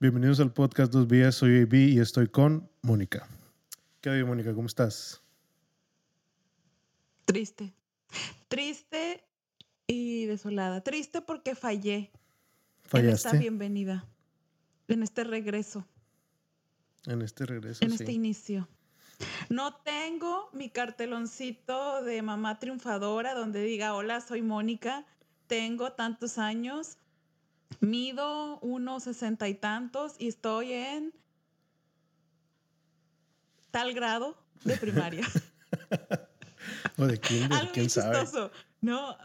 [0.00, 3.26] Bienvenidos al podcast Dos Vías, soy AB y estoy con Mónica.
[4.00, 4.52] ¿Qué hay, Mónica?
[4.52, 5.22] ¿Cómo estás?
[7.24, 7.72] Triste.
[8.48, 9.24] Triste
[9.86, 10.82] y desolada.
[10.82, 14.06] Triste porque fallé en esta ¿Fallaste bienvenida,
[14.88, 15.86] en este regreso,
[17.06, 17.82] en este regreso?
[17.84, 17.96] en sí.
[18.00, 18.68] este inicio.
[19.48, 25.06] No tengo mi carteloncito de mamá triunfadora donde diga, hola, soy Mónica,
[25.46, 26.98] tengo tantos años,
[27.80, 31.14] mido unos sesenta y tantos y estoy en
[33.70, 35.26] tal grado de primaria.
[36.96, 38.20] O de kinder, Algo quién sabe.
[38.20, 38.50] chistoso.
[38.80, 39.16] No,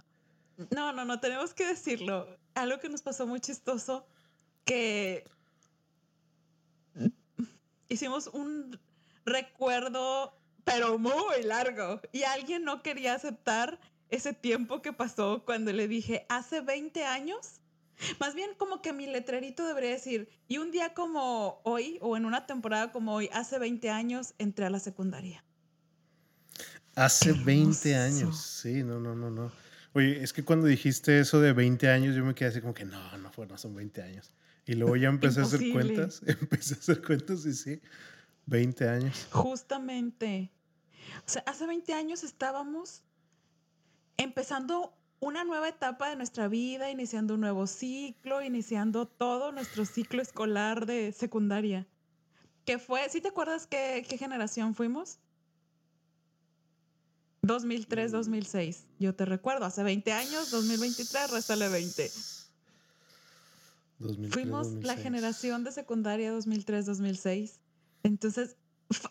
[0.71, 2.27] no, no, no, tenemos que decirlo.
[2.55, 4.05] Algo que nos pasó muy chistoso,
[4.65, 5.23] que
[7.87, 8.79] hicimos un
[9.25, 15.87] recuerdo, pero muy largo, y alguien no quería aceptar ese tiempo que pasó cuando le
[15.87, 17.58] dije, hace 20 años.
[18.19, 22.25] Más bien como que mi letrerito debería decir, y un día como hoy, o en
[22.25, 25.43] una temporada como hoy, hace 20 años, entré a la secundaria.
[26.95, 28.25] Hace Qué 20 hermoso.
[28.25, 28.41] años.
[28.41, 29.51] Sí, no, no, no, no.
[29.93, 32.85] Oye, es que cuando dijiste eso de 20 años, yo me quedé así como que
[32.85, 34.33] no, no, fue, no son 20 años.
[34.65, 37.81] Y luego ya empecé a hacer cuentas, empecé a hacer cuentas y sí,
[38.45, 39.27] 20 años.
[39.31, 40.51] Justamente.
[41.25, 43.03] O sea, hace 20 años estábamos
[44.17, 50.21] empezando una nueva etapa de nuestra vida, iniciando un nuevo ciclo, iniciando todo nuestro ciclo
[50.21, 51.85] escolar de secundaria.
[52.65, 55.19] Que fue, ¿sí te acuerdas qué, qué generación fuimos?
[57.41, 58.85] 2003, 2006.
[58.99, 62.11] Yo te recuerdo, hace 20 años, 2023, réstale 20.
[63.99, 65.03] 2003, Fuimos la 2006.
[65.03, 67.53] generación de secundaria 2003-2006.
[68.03, 68.55] Entonces,
[68.89, 69.07] f-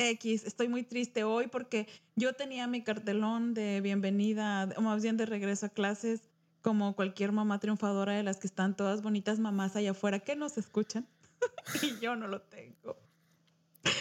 [0.00, 5.18] X, estoy muy triste hoy porque yo tenía mi cartelón de bienvenida, o más bien
[5.18, 6.22] de regreso a clases,
[6.62, 10.56] como cualquier mamá triunfadora de las que están todas bonitas mamás allá afuera que nos
[10.56, 11.06] escuchan.
[11.82, 12.98] y yo no lo tengo.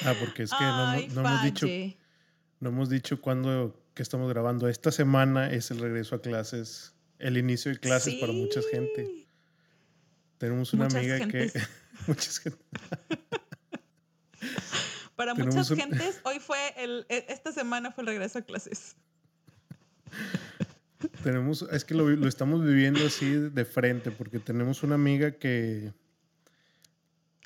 [0.05, 1.67] Ah, porque es que no, Ay, no hemos dicho,
[2.61, 4.69] no hemos dicho cuándo que estamos grabando.
[4.69, 9.27] Esta semana es el regreso a clases, el inicio de clases para mucha gente.
[10.37, 11.51] Tenemos una Muchas amiga gentes.
[11.51, 11.61] que.
[12.07, 12.57] muchas gente.
[15.19, 18.95] Para muchas un- gentes, hoy fue el, e- esta semana fue el regreso a clases.
[21.23, 25.93] Tenemos, es que lo, lo estamos viviendo así de frente, porque tenemos una amiga que,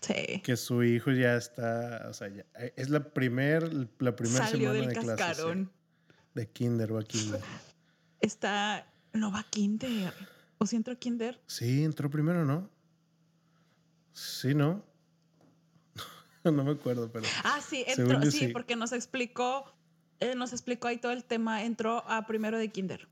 [0.02, 0.40] Sí.
[0.44, 4.74] que su hijo ya está, o sea, ya- eh, es la primer, la primera semana
[4.74, 5.12] del de clases.
[5.12, 5.72] sí, cascarón.
[6.36, 7.42] de kinder, va a kinder.
[8.22, 8.86] Está.
[9.14, 10.14] No va a kinder.
[10.60, 11.42] ¿O si entró a kinder?
[11.48, 12.70] Sí, entró primero, ¿no?
[14.14, 14.86] Sí, ¿no?
[16.52, 18.22] no me acuerdo, pero Ah, sí, entró.
[18.24, 18.48] Sí, sí.
[18.50, 19.66] porque nos explicó.
[20.20, 21.64] eh, nos explicó ahí todo el tema.
[21.64, 23.08] Entró a primero de kinder.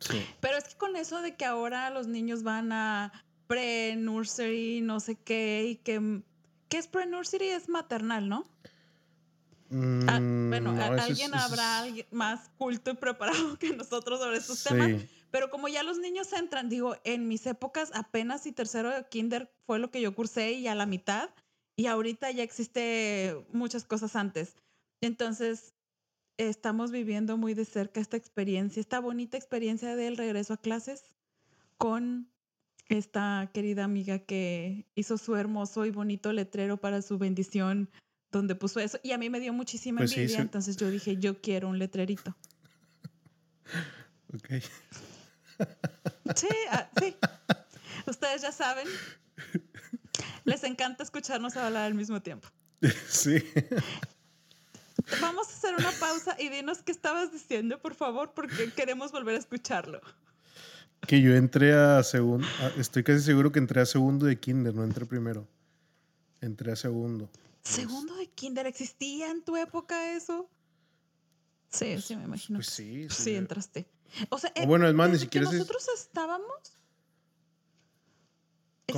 [0.00, 0.24] sí.
[0.40, 3.12] Pero es que con eso de que ahora los niños van a
[3.46, 6.22] pre-nursery, no sé qué, y que.
[6.68, 7.48] ¿Qué es pre-nursery?
[7.48, 8.44] Es maternal, ¿no?
[10.06, 13.32] Ah, Mm, bueno, no, a- eso es- alguien habrá es- alguien más culto y preparado
[13.58, 14.88] que nosotros sobre estos temas.
[14.88, 19.06] Sí, Pero como ya los niños entran, digo, en mis épocas apenas y tercero de
[19.08, 21.30] kinder fue lo que yo cursé y a la mitad.
[21.76, 24.56] Y ahorita ya existe muchas cosas antes.
[25.00, 25.74] Entonces,
[26.36, 31.04] estamos viviendo muy de cerca esta experiencia, esta bonita experiencia del regreso a clases
[31.78, 32.30] con
[32.88, 37.90] esta querida amiga que hizo su hermoso y bonito letrero para su bendición
[38.30, 38.98] donde puso eso.
[39.02, 40.42] Y a mí me dio muchísima Pues sí, envidia, sí.
[40.42, 42.36] entonces yo dije, yo quiero un letrerito.
[44.34, 44.48] ok.
[46.34, 47.14] Sí, ah, sí.
[48.06, 48.88] Ustedes ya saben.
[50.44, 52.48] Les encanta escucharnos hablar al mismo tiempo.
[53.08, 53.42] Sí.
[55.20, 59.36] Vamos a hacer una pausa y dinos qué estabas diciendo, por favor, porque queremos volver
[59.36, 60.00] a escucharlo.
[61.06, 62.46] Que yo entré a segundo,
[62.76, 65.46] estoy casi seguro que entré a segundo de kinder, no entré primero.
[66.40, 67.28] Entré a segundo.
[67.62, 70.48] Segundo de kinder, ¿existía en tu época eso?
[71.68, 72.58] Sí, sí, me imagino.
[72.58, 73.22] Pues sí, sí.
[73.22, 73.86] Sí, entraste.
[74.28, 76.78] O sea, O bueno, es más, ni siquiera que nosotros estábamos.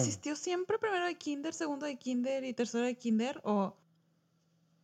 [0.00, 3.40] ¿Existió siempre primero de kinder, segundo de kinder y tercero de kinder?
[3.44, 3.76] O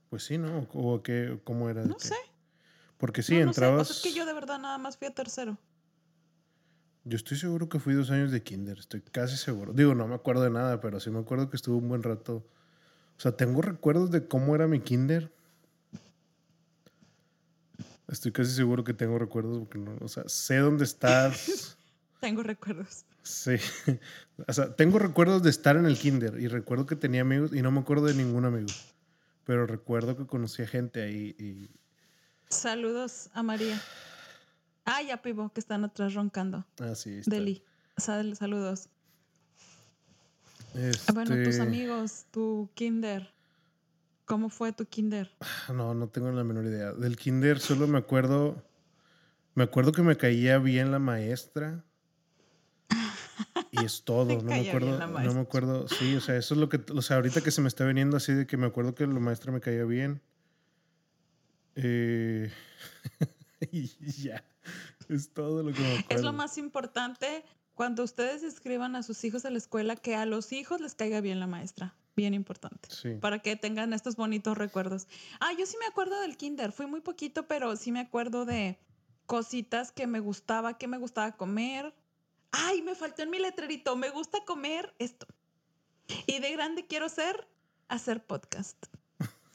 [0.08, 0.68] Pues sí, ¿no?
[0.72, 1.84] ¿O qué, cómo era?
[1.84, 2.14] no sé.
[2.98, 3.60] Porque sí, no, no sé.
[3.60, 3.88] entrabas.
[3.88, 5.58] Sea, es que yo de verdad nada más fui a tercero.
[7.04, 9.72] Yo estoy seguro que fui dos años de kinder, estoy casi seguro.
[9.72, 12.46] Digo, no me acuerdo de nada, pero sí me acuerdo que estuve un buen rato.
[13.16, 15.32] O sea, tengo recuerdos de cómo era mi kinder.
[18.08, 21.78] Estoy casi seguro que tengo recuerdos porque no, o sea, sé dónde estás.
[22.20, 23.06] Tengo recuerdos.
[23.22, 23.56] Sí.
[24.48, 27.60] O sea, tengo recuerdos de estar en el kinder y recuerdo que tenía amigos y
[27.60, 28.68] no me acuerdo de ningún amigo.
[29.44, 31.68] Pero recuerdo que conocía gente ahí y
[32.48, 33.78] Saludos a María.
[34.86, 36.64] Ah, ya Pivo, que están atrás roncando.
[36.78, 37.30] así está.
[37.36, 37.62] Deli.
[37.98, 38.88] Sal- saludos.
[40.74, 43.30] Ah, Bueno, tus Este, amigos, tu kinder.
[44.24, 45.30] ¿Cómo fue tu kinder?
[45.74, 46.92] No, no tengo la menor idea.
[46.92, 48.64] Del kinder solo me acuerdo.
[49.54, 51.84] Me acuerdo que me caía bien la maestra.
[53.70, 54.24] Y es todo.
[54.24, 54.98] No me acuerdo.
[54.98, 55.88] No me acuerdo.
[55.88, 56.80] Sí, o sea, eso es lo que.
[56.92, 59.20] O sea, ahorita que se me está viniendo así de que me acuerdo que la
[59.20, 60.20] maestra me caía bien.
[61.76, 62.50] Eh,
[63.72, 63.86] y
[64.22, 64.44] ya.
[65.08, 66.06] Es todo lo que me acuerdo.
[66.10, 67.44] Es lo más importante
[67.74, 71.20] cuando ustedes escriban a sus hijos a la escuela que a los hijos les caiga
[71.20, 71.94] bien la maestra.
[72.16, 72.88] Bien importante.
[72.90, 73.14] Sí.
[73.20, 75.08] Para que tengan estos bonitos recuerdos.
[75.40, 76.72] Ah, yo sí me acuerdo del kinder.
[76.72, 78.78] Fui muy poquito, pero sí me acuerdo de
[79.26, 81.94] cositas que me gustaba, que me gustaba comer.
[82.52, 83.96] Ay, me faltó en mi letrerito.
[83.96, 85.26] Me gusta comer esto.
[86.26, 87.48] Y de grande quiero ser
[87.88, 88.76] hacer podcast.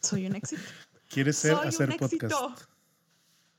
[0.01, 0.62] Soy un éxito.
[1.09, 2.27] ¿Quieres ser Soy hacer un éxito.
[2.27, 2.69] podcast?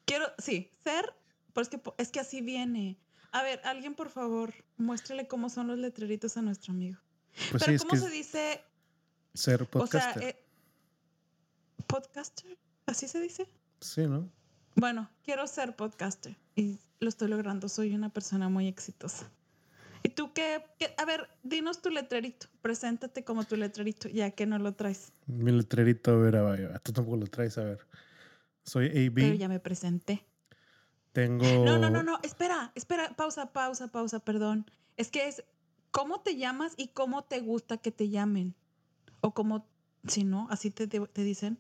[0.05, 1.15] Quiero, sí, ser,
[1.53, 2.99] pues que es que así viene.
[3.33, 6.99] A ver, alguien por favor, muéstrale cómo son los letreritos a nuestro amigo.
[7.51, 8.65] Pues Pero sí, ¿cómo se dice?
[9.35, 10.23] ser O podcaster.
[10.23, 10.43] sea, eh,
[11.87, 12.57] podcaster,
[12.87, 13.49] ¿así se dice?
[13.81, 14.31] Sí, ¿no?
[14.77, 17.69] Bueno, quiero ser podcaster y lo estoy logrando.
[17.69, 19.31] Soy una persona muy exitosa.
[20.03, 20.63] ¿Y tú qué?
[20.79, 22.47] qué- A ver, dinos tu letrerito.
[22.63, 25.13] Preséntate como tu letrerito, ya que no lo traes.
[25.27, 27.79] Mi letrerito, a ver, a ver, tú tampoco lo traes, a ver.
[28.65, 29.15] Soy AB.
[29.15, 30.25] Pero ya me presenté.
[31.13, 31.45] Tengo.
[31.65, 32.19] No, no, no, no.
[32.23, 33.15] Espera, espera.
[33.17, 34.21] Pausa, pausa, pausa.
[34.21, 34.71] Perdón.
[34.97, 35.43] Es que es
[35.91, 38.55] cómo te llamas y cómo te gusta que te llamen.
[39.23, 39.67] O cómo,
[40.07, 41.59] si no, así te, te- te dicen.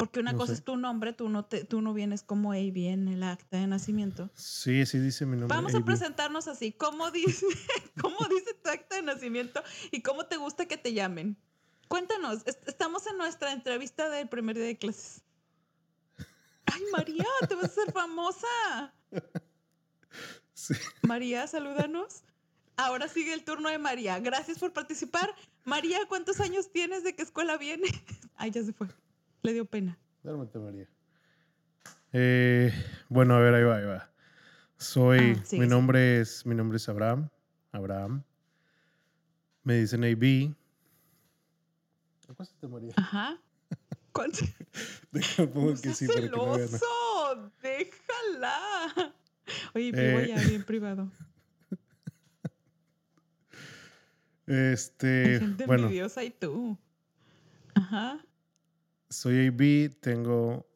[0.00, 0.58] Porque una No cosa sé.
[0.60, 3.66] es tu nombre, tú no, te, tú no vienes como AB en el acta de
[3.66, 4.30] nacimiento.
[4.34, 5.54] Sí, sí dice mi nombre.
[5.54, 6.72] Vamos a presentarnos así.
[6.72, 7.44] ¿Cómo dice,
[8.00, 9.62] ¿Cómo dice tu acta de nacimiento
[9.92, 11.36] y cómo te gusta que te llamen?
[11.88, 12.38] Cuéntanos.
[12.46, 15.22] est- Estamos en nuestra entrevista del primer día de clases.
[16.66, 18.46] Ay, María, te vas a hacer famosa.
[20.52, 20.74] Sí.
[21.02, 22.22] María, salúdanos.
[22.76, 24.18] Ahora sigue el turno de María.
[24.20, 25.34] Gracias por participar.
[25.64, 27.02] María, ¿cuántos años tienes?
[27.02, 27.86] ¿De qué escuela viene?
[28.36, 28.88] Ay, ya se fue.
[29.42, 29.98] Le dio pena.
[30.22, 30.88] Duérmete, María.
[32.12, 32.72] Eh,
[33.08, 34.10] bueno, a ver, ahí va, ahí va.
[34.76, 35.34] Soy.
[35.38, 36.44] Ah, mi nombre es.
[36.46, 37.28] Mi nombre es Abraham.
[37.72, 38.22] Abraham.
[39.64, 40.54] Me dicen AB.
[42.28, 42.92] Acuéstate, María.
[42.96, 43.38] Ajá.
[44.12, 44.38] ¿Cuánto?
[45.12, 46.68] Déjame pongo que sí para que no vean.
[46.68, 47.52] celoso.
[47.62, 49.14] Déjala.
[49.74, 50.28] Oye, vivo Eh.
[50.28, 51.10] ya bien privado.
[54.46, 55.38] Hay Este.
[55.38, 56.76] gente Bueno, envidiosa y tú.
[57.74, 58.18] Ajá.
[59.10, 59.90] Soy AB.
[60.00, 60.66] Tengo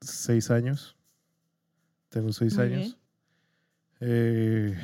[0.00, 0.96] seis años.
[2.08, 2.96] Tengo seis Muy años.
[4.00, 4.76] Eh,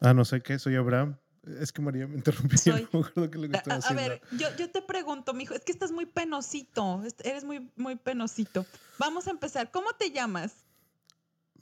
[0.00, 1.16] ah, no sé qué, soy Abraham.
[1.60, 2.58] Es que María me interrumpió.
[2.58, 4.02] Soy- No me acuerdo qué es lo que A, estaba a- a haciendo.
[4.02, 7.02] ver, yo, yo te pregunto, mijo, es que estás muy penosito.
[7.22, 8.66] Eres muy, muy penosito.
[8.98, 9.70] Vamos a empezar.
[9.70, 10.64] ¿Cómo te llamas?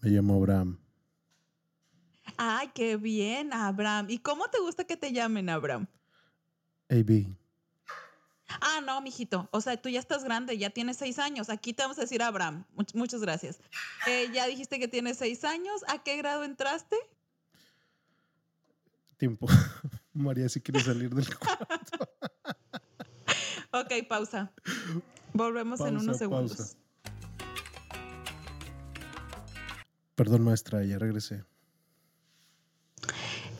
[0.00, 0.78] Me llamo Abraham.
[2.38, 4.06] Ay, qué bien, Abraham.
[4.08, 5.86] ¿Y cómo te gusta que te llamen, Abraham?
[6.88, 7.36] AB.
[8.60, 9.48] Ah, no, mijito.
[9.52, 11.50] O sea, tú ya estás grande, ya tienes seis años.
[11.50, 12.64] Aquí te vamos a decir Abraham.
[12.76, 13.58] Much- muchas gracias.
[14.06, 15.82] Eh, ya dijiste que tienes seis años.
[15.88, 16.96] ¿A qué grado entraste?
[19.16, 19.46] Tiempo.
[20.12, 22.08] María si quiere salir del cuarto.
[23.72, 24.52] Ok, pausa.
[25.32, 26.56] Volvemos en unos segundos.
[26.56, 26.76] pausa.
[30.14, 31.42] Perdón, maestra, ya regresé.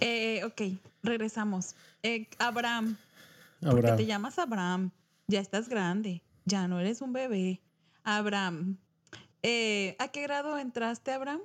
[0.00, 1.75] Eh, ok, regresamos.
[2.02, 2.96] Eh, Abraham,
[3.64, 3.96] ¿por qué Abraham.
[3.96, 4.90] te llamas Abraham?
[5.26, 7.60] Ya estás grande, ya no eres un bebé.
[8.02, 8.76] Abraham,
[9.42, 11.40] eh, ¿a qué grado entraste, Abraham?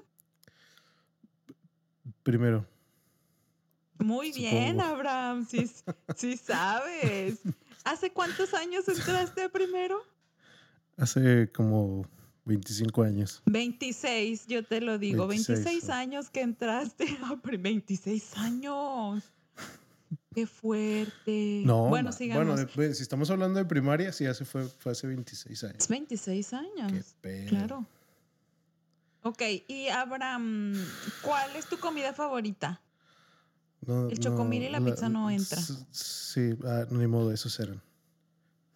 [2.23, 2.65] Primero.
[3.97, 4.79] Muy bien.
[4.79, 5.69] Abraham, sí,
[6.15, 7.39] sí sabes.
[7.83, 10.01] ¿Hace cuántos años entraste primero?
[10.97, 12.05] Hace como
[12.45, 13.41] 25 años.
[13.45, 17.05] 26, yo te lo digo, 26, 26, años que entraste.
[17.23, 19.23] Ah, pero 26 años.
[20.39, 21.63] Qué fuerte.
[21.65, 22.45] No, bueno, sigamos.
[22.45, 25.77] bueno, de- si estamos hablando de primaria, sí, hace fue, fue hace 26 años.
[25.79, 26.91] es 26 años.
[26.93, 27.49] Qué pedo.
[27.49, 27.85] Claro.
[29.23, 30.73] Ok, y Abraham,
[31.21, 32.79] ¿cuál es tu comida favorita?
[33.85, 35.57] No, El chocomil y la pizza no entra.
[35.91, 37.81] Sí, ah, ni modo, esos eran.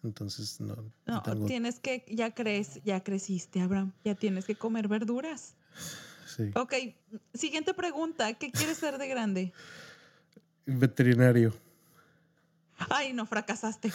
[0.02, 0.76] Entonces, no.
[0.76, 5.54] no No, tengo- tienes que, ya crees, ya creciste, Abraham, ya tienes que comer verduras.
[6.26, 6.50] sí.
[6.56, 6.74] Ok,
[7.32, 9.52] siguiente pregunta, ¿qué quieres ser de grande?
[10.66, 11.54] Veterinario.
[12.90, 13.92] Ay, no, fracasaste.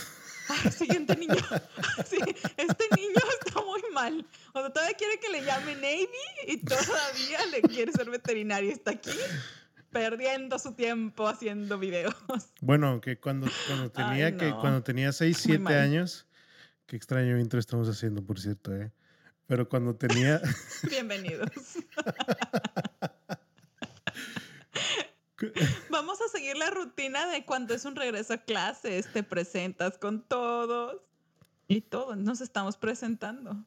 [0.48, 1.36] Ay, siguiente niño.
[2.10, 2.18] Sí,
[2.58, 4.26] este niño está muy mal.
[4.54, 6.08] O sea, todavía quiere que le llame Navy
[6.48, 8.72] y todavía le quiere ser veterinario.
[8.72, 9.12] Está aquí
[9.92, 12.16] perdiendo su tiempo haciendo videos.
[12.62, 15.74] Bueno, que cuando, cuando tenía Ay, que cuando tenía 6, Muy 7 mal.
[15.74, 16.26] años,
[16.86, 18.92] qué extraño intro estamos haciendo, por cierto, ¿eh?
[19.48, 20.42] Pero cuando tenía,
[20.90, 21.50] Bienvenidos.
[25.90, 30.22] Vamos a seguir la rutina de cuando es un regreso a clases, te presentas con
[30.22, 31.02] todos
[31.68, 33.66] y todos nos estamos presentando.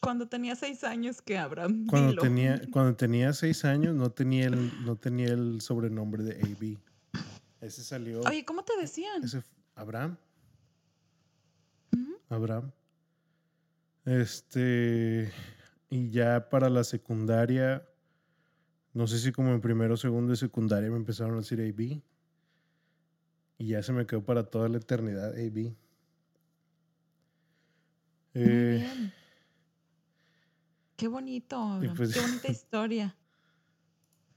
[0.00, 1.86] Cuando tenía seis años, que Abraham.
[1.86, 6.78] Cuando tenía, cuando tenía seis años no tenía el, no tenía el sobrenombre de AB.
[7.62, 8.20] Ese salió.
[8.20, 9.24] Oye, ¿cómo te decían?
[9.24, 9.42] Ese,
[9.74, 10.18] Abraham.
[12.28, 12.70] Abraham.
[14.04, 15.32] Este.
[15.88, 17.88] Y ya para la secundaria,
[18.94, 22.00] no sé si como en primero segundo de secundaria me empezaron a decir AB.
[23.58, 25.74] Y ya se me quedó para toda la eternidad AB.
[28.34, 29.12] Eh,
[30.96, 33.16] Qué bonito, pues qué bonita historia.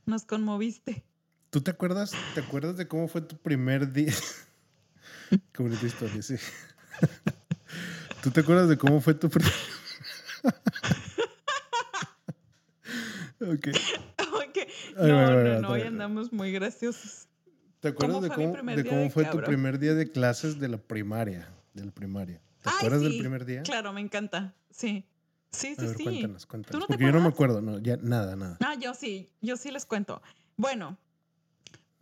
[0.06, 1.04] Nos conmoviste.
[1.50, 4.14] ¿Tú te acuerdas, te acuerdas de cómo fue tu primer día?
[5.52, 6.36] qué bonita historia, sí.
[8.24, 9.54] ¿Tú te acuerdas de cómo fue tu primer
[13.40, 13.68] Ok.
[14.98, 17.28] No, no, no, hoy andamos muy graciosos.
[17.80, 21.48] ¿Te acuerdas de cómo, de cómo fue tu primer día de clases de la primaria?
[21.74, 22.42] De la primaria.
[22.64, 23.62] ¿Te acuerdas del primer día?
[23.62, 24.56] Claro, me encanta.
[24.72, 25.06] Sí.
[25.52, 26.04] Sí, sí, sí.
[26.04, 26.88] Cuéntanos, cuéntanos.
[26.88, 28.58] Porque yo no me acuerdo, no, ya nada, nada.
[28.60, 30.22] Ah, yo sí, yo sí les cuento.
[30.58, 30.98] Bueno,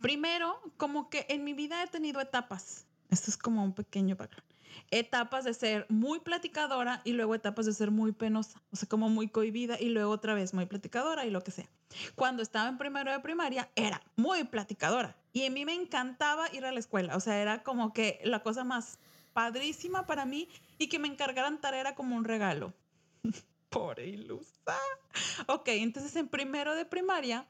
[0.00, 2.86] primero, como que en mi vida he tenido etapas.
[3.10, 4.45] Esto es como un pequeño background
[4.90, 9.08] etapas de ser muy platicadora y luego etapas de ser muy penosa, o sea, como
[9.08, 11.68] muy cohibida y luego otra vez muy platicadora y lo que sea.
[12.14, 16.64] Cuando estaba en primero de primaria era muy platicadora y a mí me encantaba ir
[16.64, 18.98] a la escuela, o sea, era como que la cosa más
[19.32, 22.72] padrísima para mí y que me encargaran tarea era como un regalo.
[23.68, 24.78] Por ilusa.
[25.46, 27.46] Ok, entonces en primero de primaria,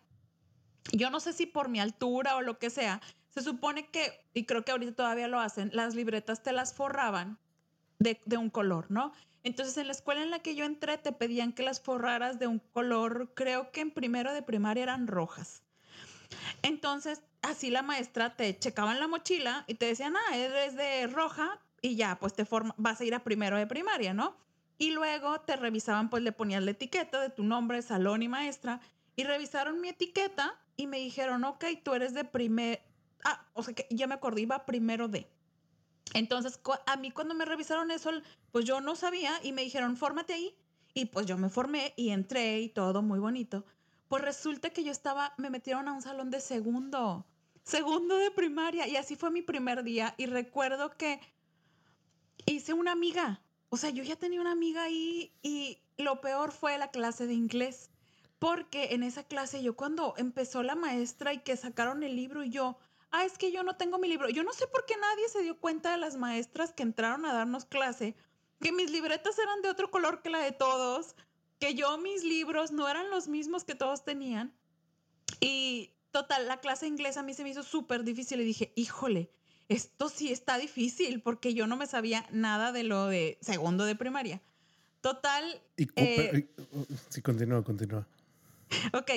[0.92, 3.00] yo no sé si por mi altura o lo que sea,
[3.36, 7.38] se supone que, y creo que ahorita todavía lo hacen, las libretas te las forraban
[7.98, 9.12] de, un color, ¿no?
[9.42, 12.46] Entonces en la escuela en la que yo entré te pedían que las forraras de
[12.46, 15.62] un color, creo que en primero de primaria eran rojas.
[16.62, 21.06] Entonces así la maestra te checaba en la mochila y te decían, ah, eres de
[21.06, 24.34] roja y ya, pues te forma, vas a ir a primero de primaria, ¿no?
[24.78, 28.80] Y luego te revisaban, pues le ponías la etiqueta de tu nombre, salón y maestra,
[29.14, 32.82] y revisaron mi etiqueta y me dijeron, ok, tú eres de primer,
[33.26, 35.28] ah, o sea que ya me acordé, iba primero de.
[36.14, 38.10] Entonces, a mí cuando me revisaron eso,
[38.52, 40.56] pues yo no sabía y me dijeron, fórmate ahí.
[40.94, 43.66] Y pues yo me formé y entré y todo muy bonito.
[44.08, 47.26] Pues resulta que yo estaba, me metieron a un salón de segundo,
[47.64, 50.14] segundo de primaria y así fue mi primer día.
[50.16, 51.20] Y recuerdo que
[52.46, 56.78] hice una amiga, o sea, yo ya tenía una amiga ahí y lo peor fue
[56.78, 57.90] la clase de inglés.
[58.38, 62.50] Porque en esa clase yo cuando empezó la maestra y que sacaron el libro y
[62.50, 62.78] yo,
[63.16, 64.28] ah, es que yo no tengo mi libro.
[64.28, 67.32] Yo no sé por qué nadie se dio cuenta de las maestras que entraron a
[67.32, 68.14] darnos clase,
[68.60, 71.16] que mis libretas eran de otro color que la de todos,
[71.58, 74.54] que yo mis libros no eran los mismos que todos tenían.
[75.40, 79.30] Y total, la clase inglesa a mí se me hizo súper difícil y dije, híjole,
[79.68, 83.96] esto sí está difícil porque yo no me sabía nada de lo de segundo de
[83.96, 84.42] primaria.
[85.00, 85.62] Total.
[85.76, 86.48] Y, eh, eh,
[87.08, 88.06] sí, continúa, continúa.
[88.92, 89.10] Ok,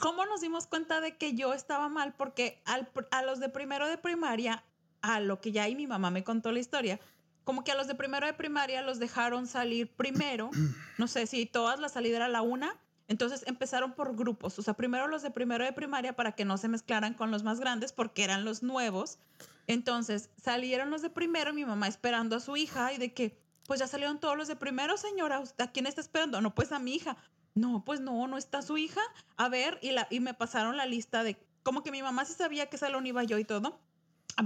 [0.00, 2.14] ¿Cómo nos dimos cuenta de que yo estaba mal?
[2.14, 4.64] Porque a los de primero de primaria,
[5.02, 7.00] a lo que ya ahí mi mamá me contó la historia,
[7.44, 10.50] como que a los de primero de primaria los dejaron salir primero,
[10.98, 14.74] no sé si todas la salida era la una, entonces empezaron por grupos, o sea,
[14.74, 17.92] primero los de primero de primaria para que no se mezclaran con los más grandes
[17.92, 19.18] porque eran los nuevos.
[19.66, 23.80] Entonces salieron los de primero, mi mamá esperando a su hija y de que, pues
[23.80, 26.40] ya salieron todos los de primero, señora, ¿a quién está esperando?
[26.40, 27.16] No, pues a mi hija
[27.54, 29.00] no, pues no, no está su hija.
[29.36, 32.34] A ver, y, la, y me pasaron la lista de, como que mi mamá sí
[32.34, 33.80] sabía qué salón iba yo y todo.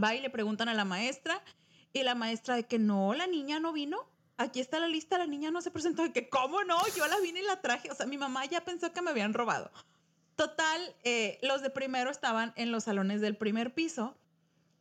[0.02, 1.42] Va y le preguntan a la maestra
[1.92, 4.06] y la maestra de que no, la niña no vino.
[4.36, 6.02] Aquí está la lista, la niña no se presentó.
[6.02, 6.78] De que, ¿cómo no?
[6.96, 7.90] Yo la vine y la traje.
[7.90, 9.70] O sea, mi mamá ya pensó que me habían robado.
[10.36, 14.16] Total, eh, los de primero estaban en los salones del primer piso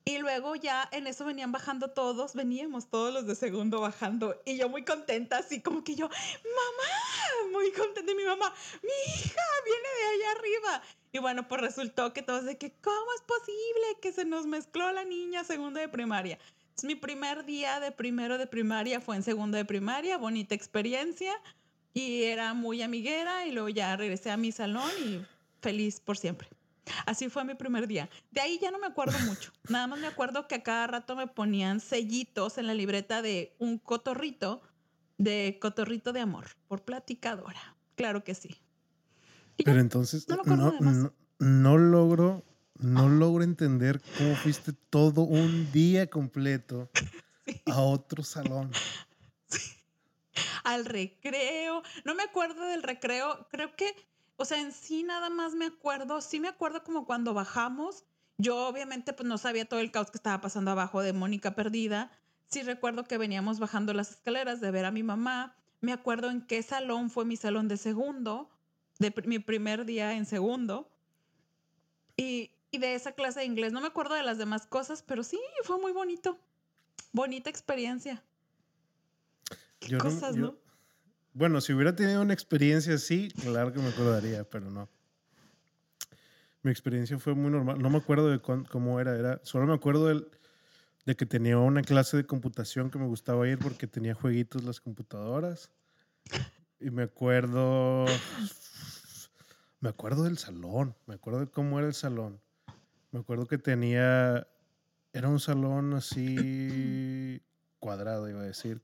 [0.08, 4.58] y luego ya en eso venían bajando todos, veníamos todos los de segundo bajando y
[4.58, 9.42] yo muy contenta, así como que yo, mamá, muy contenta y mi mamá, mi hija
[9.66, 10.82] viene de allá arriba.
[11.12, 14.90] Y bueno, pues resultó que todos de que, ¿cómo es posible que se nos mezcló
[14.94, 16.40] la niña segundo de primaria?
[16.78, 21.34] Es mi primer día de primero de primaria fue en segundo de primaria, bonita experiencia
[21.94, 25.26] y era muy amiguera y luego ya regresé a mi salón y
[25.62, 26.48] feliz por siempre.
[27.06, 28.10] Así fue mi primer día.
[28.32, 29.52] De ahí ya no me acuerdo mucho.
[29.70, 33.56] Nada más me acuerdo que a cada rato me ponían sellitos en la libreta de
[33.60, 34.62] un cotorrito,
[35.18, 37.76] de cotorrito de amor, por platicadora.
[37.96, 38.56] Claro que sí.
[39.64, 40.28] Pero entonces
[41.40, 42.44] no, logro,
[42.80, 46.90] no logro entender cómo fuiste todo un día completo
[47.66, 48.72] a otro salón.
[50.64, 51.82] Al recreo.
[52.06, 53.48] No me acuerdo del recreo.
[53.50, 53.96] Creo que
[54.38, 58.06] o sea, en sí nada más me acuerdo, sí me acuerdo como cuando bajamos,
[58.38, 62.12] yo obviamente pues no sabía todo el caos que estaba pasando abajo de Mónica perdida,
[62.46, 66.42] sí recuerdo que veníamos bajando las escaleras de ver a mi mamá, me acuerdo en
[66.42, 68.50] qué salón fue mi salón de segundo,
[69.00, 70.90] de mi primer día en segundo,
[72.16, 75.24] y, y de esa clase de inglés, no me acuerdo de las demás cosas, pero
[75.24, 76.38] sí, fue muy bonito,
[77.12, 78.24] bonita experiencia.
[79.80, 80.56] Qué cosas, ¿no?
[81.38, 84.90] Bueno, si hubiera tenido una experiencia así, claro que me acordaría, pero no.
[86.64, 87.80] Mi experiencia fue muy normal.
[87.80, 89.16] No me acuerdo de cómo era.
[89.16, 89.40] era.
[89.44, 93.86] Solo me acuerdo de que tenía una clase de computación que me gustaba ir porque
[93.86, 95.70] tenía jueguitos las computadoras.
[96.80, 98.06] Y me acuerdo.
[99.80, 100.96] Me acuerdo del salón.
[101.06, 102.42] Me acuerdo de cómo era el salón.
[103.12, 104.48] Me acuerdo que tenía.
[105.14, 107.44] Era un salón así
[107.78, 108.82] cuadrado, iba a decir,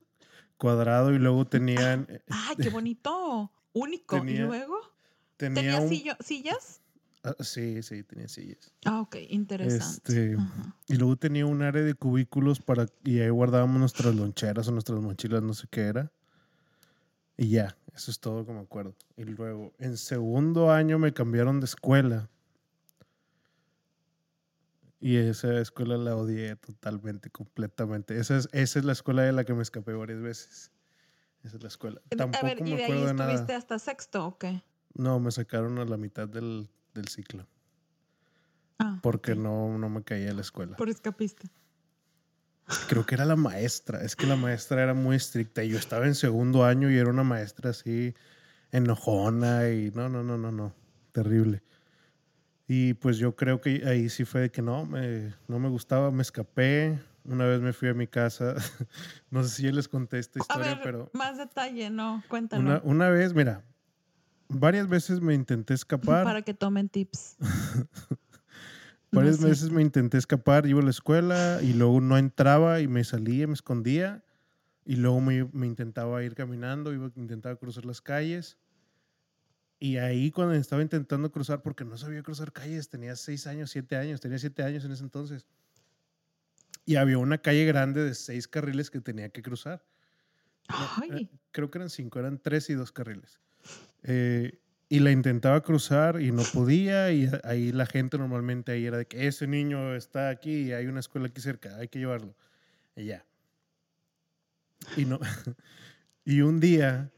[0.58, 2.06] cuadrado y luego tenían...
[2.08, 3.52] ¡Ay, ah, qué bonito!
[3.72, 4.24] Único.
[4.24, 4.76] ¿Y luego?
[5.36, 5.80] Tenía,
[6.20, 6.80] sillas?
[7.24, 8.72] Ah, sí, sí, tenía sillas.
[8.84, 10.32] Ah, ok, interesante.
[10.32, 10.36] Este,
[10.86, 12.86] y luego tenía un área de cubículos para...
[13.02, 16.12] Y ahí guardábamos nuestras loncheras o nuestras mochilas, no sé qué era.
[17.36, 18.94] Y ya, eso es todo como acuerdo.
[19.16, 22.28] Y luego, en segundo año me cambiaron de escuela.
[25.00, 28.18] Y esa escuela la odié totalmente, completamente.
[28.18, 30.70] Esa es, esa es la escuela de la que me escapé varias veces.
[31.42, 32.00] Esa es la escuela.
[32.16, 34.62] Tampoco ¿y de ahí estuviste hasta sexto o qué?
[34.94, 37.46] No, me sacaron a la mitad del, del ciclo.
[38.78, 40.76] Ah, porque no, no me caía a la escuela.
[40.76, 41.48] Por escapista.
[42.88, 44.02] Creo que era la maestra.
[44.02, 47.10] Es que la maestra era muy estricta y yo estaba en segundo año y era
[47.10, 48.14] una maestra así
[48.72, 50.74] enojona y no, no, no, no, no.
[51.12, 51.62] Terrible.
[52.66, 56.10] Y pues yo creo que ahí sí fue de que no, me, no me gustaba,
[56.10, 56.98] me escapé.
[57.24, 58.54] Una vez me fui a mi casa.
[59.30, 61.10] no sé si les conté esta historia, a ver, pero.
[61.12, 62.62] Más detalle, no, cuéntalo.
[62.62, 63.62] Una, una, vez, mira,
[64.48, 66.24] varias veces me intenté escapar.
[66.24, 67.36] Para que tomen tips.
[69.12, 73.04] varias veces me intenté escapar, iba a la escuela y luego no entraba y me
[73.04, 74.24] salía, me escondía.
[74.86, 78.58] Y luego me, me intentaba ir caminando, iba, intentaba cruzar las calles
[79.84, 83.96] y ahí cuando estaba intentando cruzar, porque no sabía cruzar calles, tenía seis años, siete
[83.96, 85.44] años, tenía siete años en ese entonces.
[86.86, 89.84] Y había una calle grande de seis carriles que tenía que cruzar.
[91.12, 93.38] Eh, creo que eran cinco, eran tres y dos carriles.
[94.04, 97.12] Eh, y la intentaba cruzar y no podía.
[97.12, 100.86] Y ahí la gente normalmente ahí era de que ese niño está aquí y hay
[100.86, 102.34] una escuela aquí cerca, hay que llevarlo.
[102.96, 103.26] Y ya.
[104.96, 105.20] Y no.
[106.24, 107.10] y un día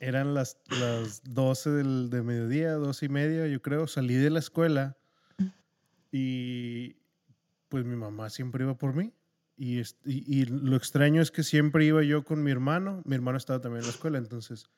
[0.00, 3.86] eran las, las 12 del, de mediodía, 12 y media, yo creo.
[3.86, 4.96] Salí de la escuela
[6.10, 6.96] y
[7.68, 9.12] pues mi mamá siempre iba por mí.
[9.56, 13.02] Y, y, lo extraño es que siempre iba yo con mi hermano.
[13.04, 14.70] Mi hermano estaba también en la escuela, entonces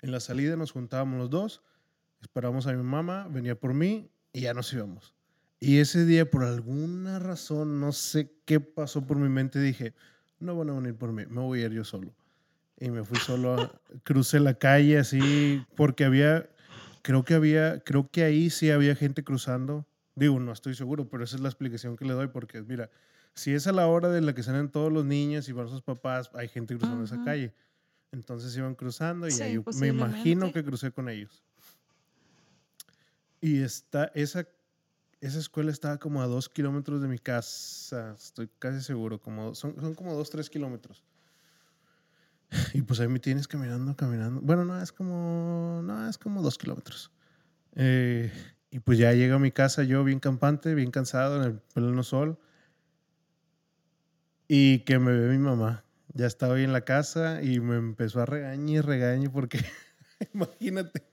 [0.00, 1.62] en la salida nos juntábamos los dos,
[2.20, 5.12] esperábamos a mi mamá, venía por mí y ya nos íbamos.
[5.58, 9.92] Y ese día, por alguna razón, no sé qué pasó por mi mente, dije,
[10.38, 12.14] no van a venir por mí, me voy a ir yo solo
[12.80, 13.72] y me fui solo,
[14.04, 16.48] crucé la calle así, porque había,
[17.02, 19.86] creo que había, creo que ahí sí había gente cruzando.
[20.14, 22.90] Digo, no estoy seguro, pero esa es la explicación que le doy, porque mira,
[23.34, 25.82] si es a la hora de la que salen todos los niños y van sus
[25.82, 27.54] papás, hay gente cruzando esa calle.
[28.10, 31.44] Entonces iban cruzando y ahí me imagino que crucé con ellos.
[33.40, 34.48] Y está, esa,
[35.20, 39.80] esa escuela estaba como a dos kilómetros de mi casa, estoy casi seguro, como, son,
[39.80, 41.04] son como dos, tres kilómetros.
[42.74, 44.40] Y pues ahí me tienes caminando, caminando.
[44.40, 47.10] Bueno, no, es como, no, es como dos kilómetros.
[47.74, 48.32] Eh,
[48.70, 52.02] y pues ya llego a mi casa yo bien campante, bien cansado, en el pleno
[52.02, 52.38] sol.
[54.48, 55.84] Y que me ve mi mamá.
[56.14, 59.60] Ya estaba ahí en la casa y me empezó a regañar y regañar porque,
[60.34, 61.07] imagínate,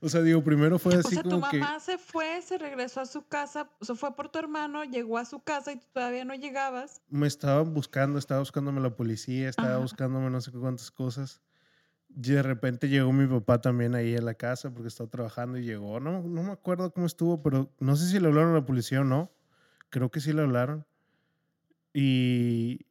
[0.00, 3.00] o sea, digo, primero fue así o sea, como tu mamá se fue, se regresó
[3.00, 5.86] a su casa, o sea, fue por tu hermano, llegó a su casa y tú
[5.92, 7.02] todavía no llegabas.
[7.08, 11.40] Me estaban buscando, estaba buscándome la policía, estaba buscándome no sé cuántas cosas.
[12.10, 15.64] Y de repente llegó mi papá también ahí a la casa porque estaba trabajando y
[15.64, 16.00] llegó.
[16.00, 19.02] No, no me acuerdo cómo estuvo, pero no sé si le hablaron a la policía
[19.02, 19.30] o no.
[19.90, 20.86] Creo que sí le hablaron.
[21.92, 22.86] Y,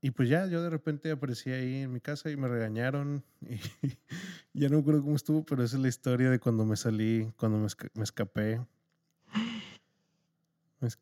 [0.00, 3.24] y pues ya, yo de repente aparecí ahí en mi casa y me regañaron.
[4.54, 6.76] Y ya no me acuerdo cómo estuvo, pero esa es la historia de cuando me
[6.76, 7.66] salí, cuando me,
[8.02, 8.60] escapé.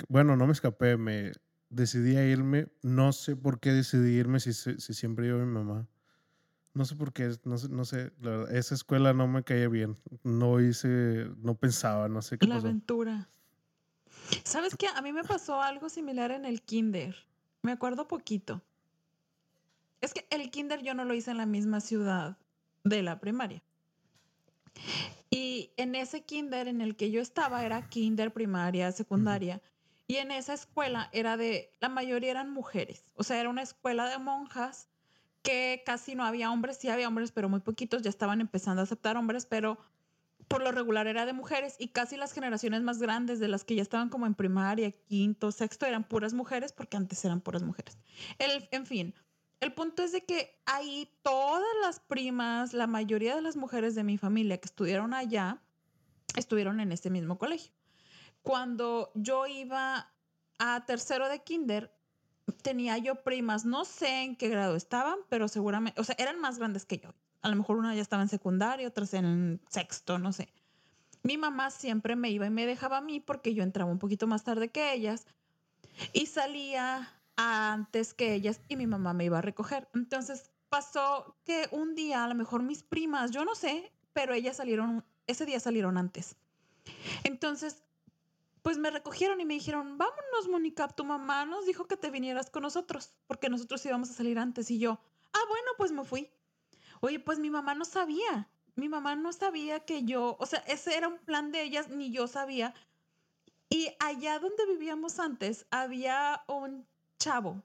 [0.08, 1.32] bueno, no me escapé, me
[1.70, 2.68] decidí a irme.
[2.82, 5.86] No sé por qué decidí irme si, si siempre iba mi mamá.
[6.74, 9.68] No sé por qué, no sé, no sé, la verdad, esa escuela no me caía
[9.68, 9.96] bien.
[10.22, 13.30] No hice, no pensaba, no sé qué La aventura.
[14.44, 14.88] ¿Sabes qué?
[14.88, 17.16] A mí me pasó algo similar en el kinder.
[17.62, 18.62] Me acuerdo poquito.
[20.00, 22.36] Es que el kinder yo no lo hice en la misma ciudad
[22.84, 23.62] de la primaria.
[25.30, 29.60] Y en ese kinder en el que yo estaba era kinder, primaria, secundaria.
[30.06, 33.04] Y en esa escuela era de, la mayoría eran mujeres.
[33.14, 34.88] O sea, era una escuela de monjas
[35.42, 38.84] que casi no había hombres, sí había hombres, pero muy poquitos, ya estaban empezando a
[38.84, 39.78] aceptar hombres, pero
[40.48, 43.74] por lo regular era de mujeres y casi las generaciones más grandes de las que
[43.74, 47.98] ya estaban como en primaria, quinto, sexto, eran puras mujeres porque antes eran puras mujeres.
[48.38, 49.14] El, en fin,
[49.60, 54.04] el punto es de que ahí todas las primas, la mayoría de las mujeres de
[54.04, 55.62] mi familia que estudiaron allá,
[56.36, 57.72] estuvieron en ese mismo colegio.
[58.42, 60.12] Cuando yo iba
[60.58, 61.92] a tercero de kinder,
[62.62, 66.58] tenía yo primas, no sé en qué grado estaban, pero seguramente, o sea, eran más
[66.58, 67.14] grandes que yo.
[67.42, 70.52] A lo mejor una ya estaba en secundario, otras en sexto, no sé.
[71.22, 74.26] Mi mamá siempre me iba y me dejaba a mí porque yo entraba un poquito
[74.26, 75.26] más tarde que ellas
[76.12, 79.88] y salía antes que ellas y mi mamá me iba a recoger.
[79.94, 84.56] Entonces pasó que un día, a lo mejor mis primas, yo no sé, pero ellas
[84.56, 86.36] salieron, ese día salieron antes.
[87.24, 87.84] Entonces,
[88.62, 92.50] pues me recogieron y me dijeron, vámonos, Mónica, tu mamá nos dijo que te vinieras
[92.50, 94.70] con nosotros, porque nosotros íbamos a salir antes.
[94.70, 94.98] Y yo,
[95.32, 96.30] ah, bueno, pues me fui.
[97.00, 100.96] Oye, pues mi mamá no sabía, mi mamá no sabía que yo, o sea, ese
[100.96, 102.74] era un plan de ellas, ni yo sabía.
[103.68, 106.86] Y allá donde vivíamos antes, había un
[107.18, 107.62] chavo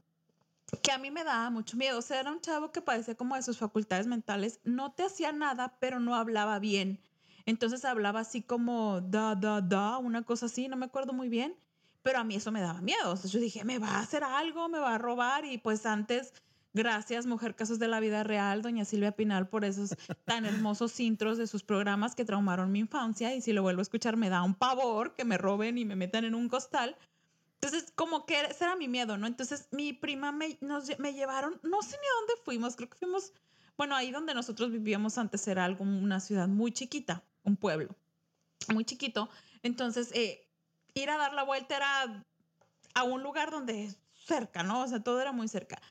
[0.78, 2.00] que a mí me daba mucho miedo.
[2.00, 4.60] O sea, era un chavo que parecía como de sus facultades mentales.
[4.64, 7.00] No te hacía nada, pero no hablaba bien.
[7.46, 11.56] Entonces hablaba así como da, da, da, una cosa así, no me acuerdo muy bien.
[12.04, 13.12] Pero a mí eso me daba miedo.
[13.12, 15.46] O sea, yo dije, me va a hacer algo, me va a robar.
[15.46, 16.34] Y pues antes,
[16.74, 21.38] gracias, Mujer Casos de la Vida Real, doña Silvia Pinal, por esos tan hermosos intros
[21.38, 23.36] de sus programas que traumaron mi infancia.
[23.36, 25.96] Y si lo vuelvo a escuchar, me da un pavor que me roben y me
[25.96, 26.96] metan en un costal.
[27.62, 29.28] Entonces, como que ese era mi miedo, ¿no?
[29.28, 32.98] Entonces, mi prima me, nos, me llevaron, no sé ni a dónde fuimos, creo que
[32.98, 33.34] fuimos,
[33.78, 37.96] bueno, ahí donde nosotros vivíamos antes era algo, una ciudad muy chiquita, un pueblo
[38.74, 39.30] muy chiquito.
[39.64, 40.48] Entonces, eh,
[40.94, 42.26] ir a dar la vuelta era
[42.94, 43.94] a un lugar donde
[44.26, 44.82] cerca, ¿no?
[44.82, 45.82] O sea, todo era muy cerca.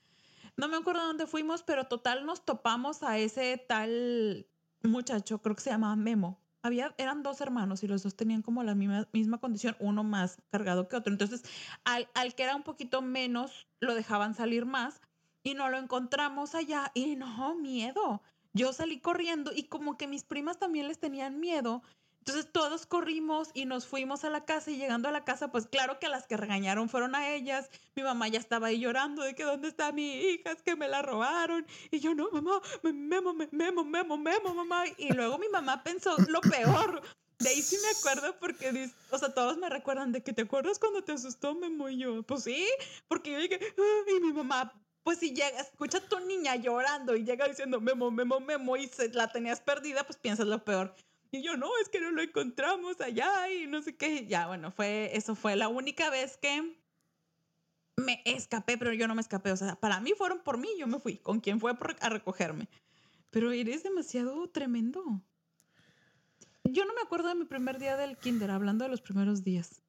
[0.57, 4.47] No me acuerdo dónde fuimos, pero total nos topamos a ese tal
[4.83, 8.63] muchacho, creo que se llamaba Memo había, eran dos hermanos y los dos tenían como
[8.63, 11.13] la misma, misma condición, uno más cargado que otro.
[11.13, 11.43] Entonces,
[11.85, 15.01] al, al que era un poquito menos, lo dejaban salir más
[15.43, 18.23] y no lo encontramos allá y no, miedo.
[18.53, 21.83] Yo salí corriendo y como que mis primas también les tenían miedo
[22.21, 25.67] entonces todos corrimos y nos fuimos a la casa y llegando a la casa, pues
[25.67, 27.71] claro que las que regañaron fueron a ellas.
[27.97, 30.87] Mi mamá ya estaba ahí llorando de que dónde está mi hija, es que me
[30.87, 31.67] la robaron.
[31.91, 34.85] Y yo, no, mamá, memo, memo, memo, memo, mamá.
[34.99, 37.03] Y luego mi mamá pensó lo peor.
[37.39, 40.79] De ahí sí me acuerdo porque, o sea, todos me recuerdan de que te acuerdas
[40.79, 42.23] cuando te asustó Memo y yo.
[42.23, 42.69] Pues sí,
[43.09, 43.59] porque yo dije,
[44.15, 48.11] y mi mamá, pues si llega, escucha a tu niña llorando y llega diciendo Memo,
[48.11, 50.95] Memo, Memo y se, la tenías perdida, pues piensas lo peor.
[51.33, 54.27] Y yo, no, es que no lo encontramos allá y no sé qué.
[54.27, 56.77] Ya, bueno, fue, eso fue la única vez que
[57.97, 59.53] me escapé, pero yo no me escapé.
[59.53, 61.19] O sea, para mí fueron por mí, yo me fui.
[61.19, 62.69] ¿Con quién fue a recogerme?
[63.31, 65.23] Pero eres demasiado tremendo.
[66.65, 69.83] Yo no me acuerdo de mi primer día del kinder, hablando de los primeros días.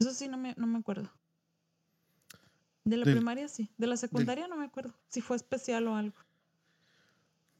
[0.00, 1.12] Eso sí, no me, no me acuerdo.
[2.84, 3.70] De la primaria sí.
[3.78, 4.94] De la secundaria no me acuerdo.
[5.08, 6.16] Si fue especial o algo.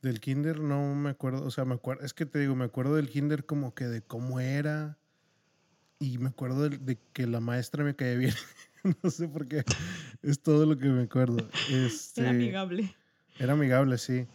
[0.02, 2.96] Del kinder no me acuerdo, o sea, me acuerdo, es que te digo, me acuerdo
[2.96, 4.98] del kinder como que de cómo era
[6.00, 8.34] y me acuerdo de, que la maestra me caía bien.
[9.02, 9.62] no sé por qué,
[10.22, 11.48] es todo lo que me acuerdo.
[11.70, 12.94] Este, era amigable.
[13.38, 14.26] Era amigable, sí.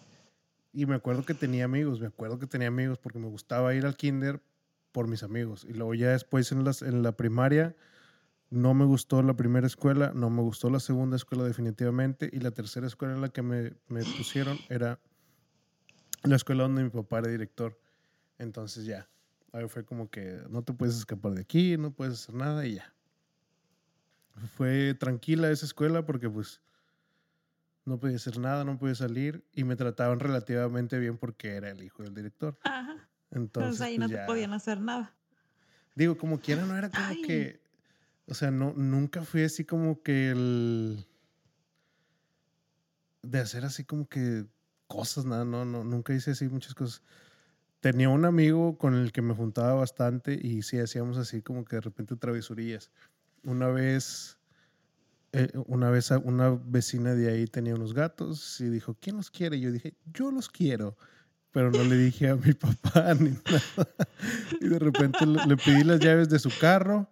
[0.71, 3.85] Y me acuerdo que tenía amigos, me acuerdo que tenía amigos porque me gustaba ir
[3.85, 4.41] al kinder
[4.93, 5.65] por mis amigos.
[5.67, 7.75] Y luego ya después en, las, en la primaria
[8.49, 12.51] no me gustó la primera escuela, no me gustó la segunda escuela definitivamente y la
[12.51, 14.99] tercera escuela en la que me, me pusieron era
[16.27, 17.79] la escuela donde mi papá era director.
[18.37, 19.09] Entonces ya,
[19.51, 22.75] ahí fue como que no te puedes escapar de aquí, no puedes hacer nada y
[22.75, 22.93] ya.
[24.55, 26.61] Fue tranquila esa escuela porque pues
[27.85, 31.81] no podía hacer nada, no podía salir y me trataban relativamente bien porque era el
[31.81, 32.59] hijo del director.
[32.63, 33.07] Ajá.
[33.31, 35.15] Entonces ahí no pues, te podían hacer nada.
[35.95, 37.59] Digo, como quiera, no era como que,
[38.27, 41.05] o sea, no, nunca fui así como que el...
[43.23, 44.45] De hacer así como que
[44.87, 47.01] cosas, nada, no, no, nunca hice así muchas cosas.
[47.79, 51.77] Tenía un amigo con el que me juntaba bastante y sí hacíamos así como que
[51.77, 52.91] de repente travesurillas.
[53.43, 54.37] Una vez,
[55.31, 59.57] eh, una vez una vecina de ahí tenía unos gatos y dijo, ¿quién los quiere?
[59.57, 60.97] Y yo dije, yo los quiero
[61.57, 63.89] pero no le dije a mi papá ni nada.
[64.61, 67.09] Y de repente le, pedí las llaves de su carro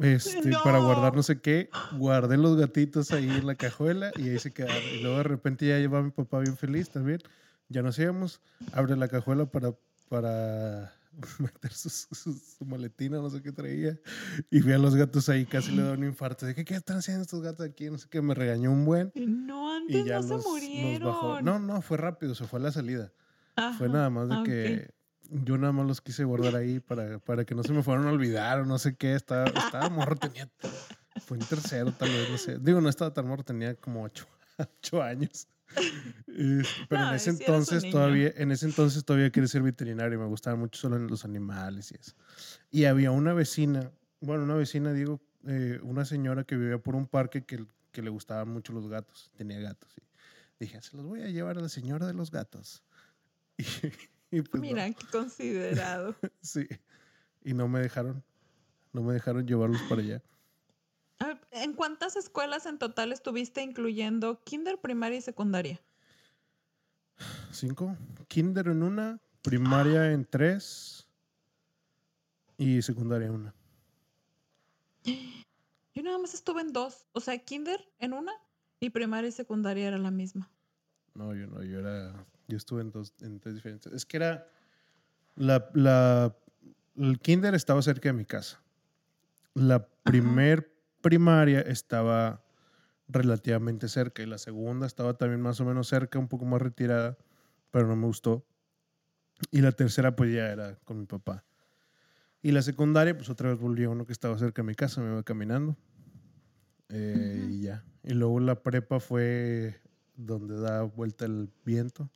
[0.00, 4.38] este, para guardar no sé qué, guardé los gatitos ahí en la cajuela y ahí
[4.38, 4.82] se quedaron.
[4.94, 7.20] Y luego de repente ya lleva mi papá bien feliz también.
[7.68, 8.40] Ya nos íbamos,
[8.72, 9.74] abre la cajuela para
[10.12, 10.92] para
[11.38, 13.98] meter su, su, su maletina, no sé qué traía.
[14.50, 16.44] Y vi a los gatos ahí, casi le da un infarto.
[16.44, 17.88] Dije, ¿qué están haciendo estos gatos aquí?
[17.88, 19.10] No sé qué, me regañó un buen.
[19.14, 21.08] No, antes Y ya no los, se murieron.
[21.08, 21.40] bajó.
[21.40, 23.10] No, no, fue rápido, se fue a la salida.
[23.54, 24.44] Fue Ajá, nada más de ah, ok.
[24.44, 24.90] que
[25.44, 28.10] yo nada más los quise guardar ahí para, para que no se me fueran a
[28.12, 29.14] olvidar o no sé qué.
[29.14, 30.48] Estaba, estaba morro, tenía.
[31.26, 32.58] Fue en tercero, tal vez, no sé.
[32.58, 34.26] Digo, no estaba tan morro, tenía como ocho,
[34.58, 35.46] ocho años.
[36.26, 40.20] Es- pero No, en ese entonces todavía, en ese entonces todavía quería ser veterinario y
[40.20, 42.12] me gustaban mucho solo los animales y eso.
[42.70, 43.90] Y había una vecina,
[44.20, 48.10] bueno, una vecina, digo, eh, una señora que vivía por un parque que, que le
[48.10, 49.94] gustaban mucho los gatos, tenía gatos.
[49.96, 52.82] Y dije, se los voy a llevar a la señora de los gatos.
[53.58, 53.64] Y,
[54.32, 54.68] y pues no.
[54.68, 56.16] Mira, qué considerado.
[56.40, 56.66] Sí.
[57.44, 58.24] Y no me dejaron.
[58.92, 60.22] No me dejaron llevarlos para allá.
[61.50, 65.80] ¿En cuántas escuelas en total estuviste incluyendo kinder, primaria y secundaria?
[67.52, 67.96] Cinco.
[68.26, 71.06] Kinder en una, primaria en tres
[72.56, 73.54] y secundaria en una.
[75.94, 77.06] Yo nada más estuve en dos.
[77.12, 78.32] O sea, kinder en una
[78.80, 80.50] y primaria y secundaria era la misma.
[81.14, 82.26] No, yo no, yo era.
[82.48, 83.92] Yo estuve en dos, en tres diferentes.
[83.92, 84.48] Es que era.
[85.34, 86.36] La, la,
[86.96, 88.60] el kinder estaba cerca de mi casa.
[89.54, 92.44] La primer primaria estaba
[93.08, 97.16] relativamente cerca y la segunda estaba también más o menos cerca, un poco más retirada,
[97.70, 98.46] pero no me gustó.
[99.50, 101.44] Y la tercera pues ya era con mi papá.
[102.42, 105.00] Y la secundaria pues otra vez volví a uno que estaba cerca de mi casa,
[105.00, 105.76] me iba caminando.
[106.88, 107.52] Eh, Ujú.
[107.52, 107.84] Y ya.
[108.04, 109.80] Y luego la prepa fue
[110.16, 112.10] donde da vuelta el viento.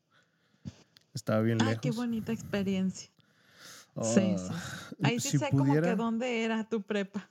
[1.16, 1.80] Estaba bien Ay, lejos.
[1.80, 3.08] qué bonita experiencia.
[4.02, 4.46] Sí, sí.
[4.50, 7.30] Ah, Ahí sí si sé como pudiera- que dónde era tu prepa.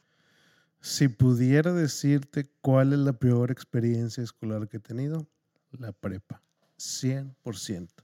[0.81, 5.27] Si pudiera decirte cuál es la peor experiencia escolar que he tenido,
[5.71, 6.41] la prepa.
[6.77, 8.03] 100%.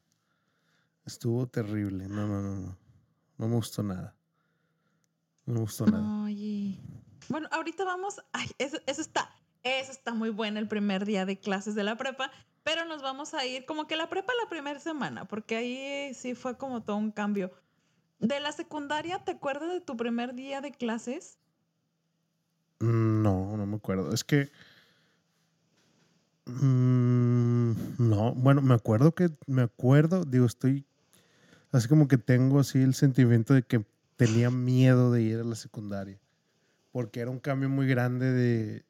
[1.04, 2.08] Estuvo terrible.
[2.08, 2.78] No, no, no, no.
[3.40, 4.16] No me gustó nada.
[5.48, 6.24] No me gustó nada.
[6.26, 6.80] Oye.
[7.28, 8.22] Bueno, ahorita vamos.
[8.34, 9.32] Ay, eso, eso está.
[9.64, 12.32] Eso está muy bueno el primer día de clases de la prepa.
[12.64, 16.36] Pero nos vamos a ir como que la prepa la primera semana, porque ahí sí
[16.36, 17.52] fue como todo un cambio.
[18.20, 21.40] De la secundaria, ¿te acuerdas de tu primer día de clases?
[22.80, 24.14] Mm, No, no me acuerdo.
[24.14, 24.52] Es que.
[26.46, 29.30] mm, no, bueno, me acuerdo que.
[29.48, 30.86] Me acuerdo, digo, estoy.
[31.72, 33.86] Así como que tengo así el sentimiento de que
[34.18, 36.20] tenía miedo de ir a la secundaria.
[36.92, 38.86] Porque era un cambio muy grande de.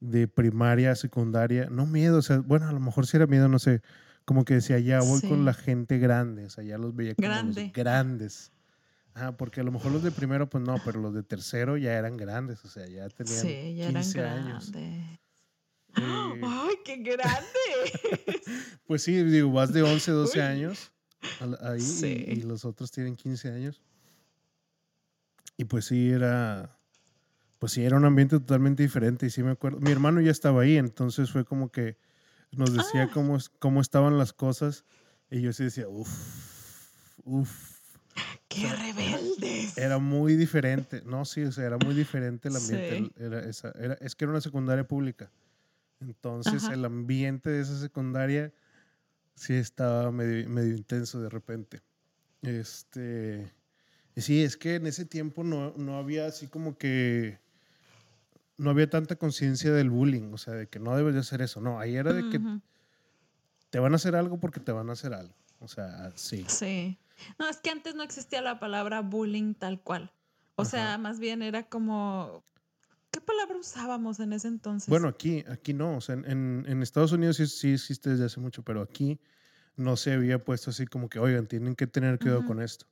[0.00, 1.68] De primaria a secundaria.
[1.70, 3.80] No miedo, o sea, bueno, a lo mejor sí era miedo, no sé.
[4.24, 5.28] Como que decía, ya voy Sí.
[5.28, 6.44] con la gente grande.
[6.46, 7.62] O sea, ya los veía como Grande.
[7.64, 8.52] los grandes.
[9.14, 11.94] Ah, porque a lo mejor los de primero, pues no, pero los de tercero ya
[11.94, 12.62] eran grandes.
[12.64, 14.70] O sea, ya tenían sí, ya eran 15 años.
[14.72, 15.20] grandes.
[16.42, 17.22] ¡Ay, qué grande!
[18.86, 20.44] Pues sí, digo, vas de 11, 12 Uy.
[20.44, 20.92] años
[21.62, 22.24] ahí y- Sí.
[22.28, 23.82] y, los otros tienen 15 años.
[25.56, 26.75] Y pues sí, era,
[27.66, 29.26] pues sí, era un ambiente totalmente diferente.
[29.26, 31.96] Y sí me acuerdo, mi hermano ya estaba ahí, entonces fue como que
[32.52, 33.10] nos decía Ah.
[33.12, 34.84] cómo, cómo estaban las cosas.
[35.32, 36.08] Y yo sí decía, uff,
[37.24, 37.80] uff.
[38.46, 39.76] ¡Qué rebeldes!
[39.76, 41.02] Era muy diferente.
[41.04, 42.98] No, sí, o sea, era muy diferente el ambiente.
[42.98, 43.12] Sí.
[43.16, 45.28] Era esa, era, es que era una secundaria pública.
[45.98, 46.74] Entonces, Ajá.
[46.74, 48.52] el ambiente de esa secundaria
[49.34, 51.82] sí estaba medio, medio intenso de repente.
[52.42, 53.50] Este.
[54.14, 57.44] y sí, es que en ese tiempo no, no había así como que.
[58.58, 61.60] No había tanta conciencia del bullying, o sea, de que no debes de hacer eso.
[61.60, 62.40] No, ahí era de que
[63.70, 65.34] te van a hacer algo porque te van a hacer algo.
[65.58, 66.44] O sea, sí.
[66.48, 66.98] Sí.
[67.38, 70.12] No, es que antes no existía la palabra bullying tal cual.
[70.56, 70.70] O Ajá.
[70.70, 72.44] sea, más bien era como.
[73.10, 74.88] ¿Qué palabra usábamos en ese entonces?
[74.88, 75.96] Bueno, aquí, aquí no.
[75.96, 79.18] O sea, en, en- Estados Unidos sí, sí existe desde hace mucho, pero aquí
[79.76, 82.48] no se había puesto así como que, oigan, tienen que tener cuidado Ujú.
[82.48, 82.86] con esto.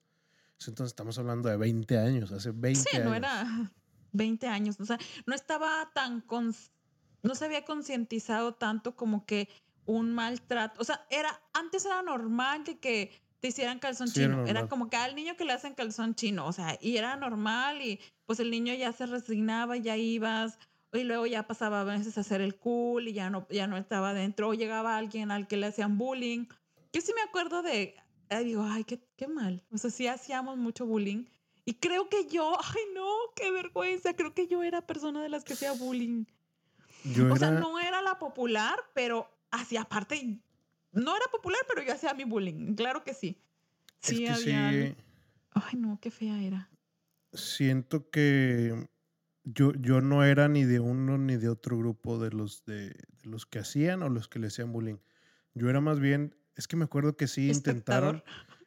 [0.67, 3.07] Entonces estamos hablando de 20 años, hace 20 sí, años.
[3.07, 3.71] no era
[4.15, 4.81] 20 años.
[4.81, 6.27] O sea, no estaba tan.
[6.27, 6.71] cons-
[7.23, 9.49] no se había concientizado tanto como que
[9.87, 10.81] un maltrato.
[10.81, 14.47] O sea, era antes era normal de que te hicieran calzón Sí, chino.
[14.47, 16.47] Era, como que al niño que le hacen calzón chino.
[16.47, 20.59] O sea, y era normal y pues el niño ya se resignaba, ya ibas.
[20.93, 23.77] Y luego ya pasaba a veces a hacer el cool y ya no, ya no
[23.77, 24.49] estaba adentro.
[24.49, 26.47] O llegaba alguien al que le hacían bullying.
[26.93, 27.97] Que sí me acuerdo de.
[28.45, 29.63] digo, ay, qué, qué mal.
[29.73, 31.25] O sea, sí hacíamos mucho bullying.
[31.65, 34.15] Y creo que yo, ay no, qué vergüenza.
[34.15, 36.25] Creo que yo era persona de las que hacía bullying.
[37.05, 40.39] Yo O sea, no era la popular, pero hacía aparte.
[40.93, 42.75] No era popular, pero yo hacía mi bullying.
[42.75, 43.43] Claro que sí.
[44.03, 44.71] es Sí, que había.
[44.71, 44.95] sí,
[45.53, 46.71] Ay, no, qué fea era.
[47.33, 48.89] siento que
[49.45, 53.25] yo, yo no era ni de uno ni de otro grupo de los, de, de
[53.25, 54.97] los que hacían o los que le hacían bullying.
[55.55, 58.25] Yo era más bien, es que me acuerdo que sí intentaron, Espectador.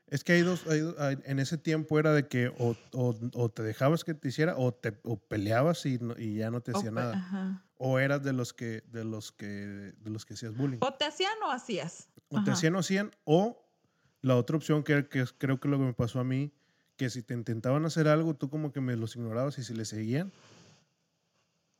[0.07, 4.29] Es que hay dos, en ese tiempo era de que o, te dejabas que te
[4.29, 4.93] hiciera o te
[5.27, 7.63] peleabas y, y, ya no te hacía nada.
[7.77, 10.79] O eras de los que de los que de los que hacías bullying.
[10.81, 12.09] O te hacían o hacías.
[12.29, 13.61] O te hacían o hacían o
[14.21, 16.53] la otra opción que, que creo que lo que me pasó a mí
[16.95, 19.89] que si te intentaban hacer algo tú como que me los ignorabas y si les
[19.89, 20.31] seguían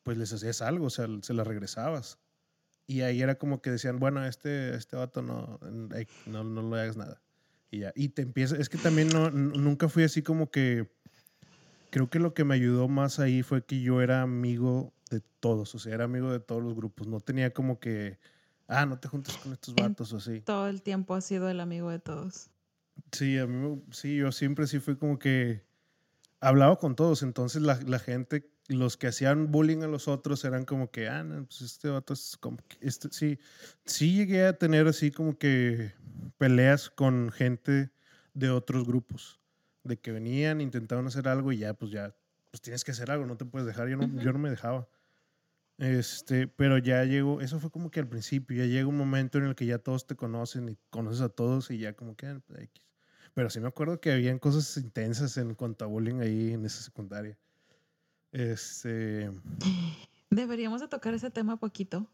[0.08, 2.18] pues les hacías algo, o sea, se las regresabas.
[2.86, 5.60] Y ahí era como que decían, bueno, este, este vato no,
[6.26, 7.22] no, no le hagas nada.
[7.72, 7.92] Y ya.
[7.96, 10.90] Y te empieza, es que también no, nunca fui así como que,
[11.90, 15.74] creo que lo que me ayudó más ahí fue que yo era amigo de todos,
[15.76, 17.08] o sea, era amigo de todos los grupos.
[17.08, 18.20] No tenía como que,
[18.68, 20.42] ah, no te juntes con estos vatos o así.
[20.42, 22.50] Todo el tiempo ha sido el amigo de todos.
[23.12, 25.64] Sí, a mí, sí, yo siempre sí fui como que
[26.40, 30.66] hablaba con todos, entonces la, la gente los que hacían bullying a los otros eran
[30.66, 33.40] como que, ah, no, pues este vato es como que, este, sí,
[33.86, 35.94] sí llegué a tener así como que
[36.38, 37.92] peleas con gente
[38.34, 39.40] de otros grupos,
[39.84, 42.16] de que venían, intentaban hacer algo y ya, pues ya,
[42.52, 44.88] pues tienes que hacer algo, no te puedes dejar, yo no, yo no me dejaba.
[45.78, 49.46] Este, pero ya llegó, eso fue como que al principio, ya llega un momento en
[49.46, 52.42] el que ya todos te conocen y conoces a todos y ya como que, ah,
[52.48, 52.70] pues,
[53.34, 56.82] pero sí me acuerdo que habían cosas intensas en cuanto a bullying ahí en esa
[56.82, 57.38] secundaria.
[58.32, 59.32] Este.
[60.30, 62.10] Deberíamos de tocar ese tema poquito.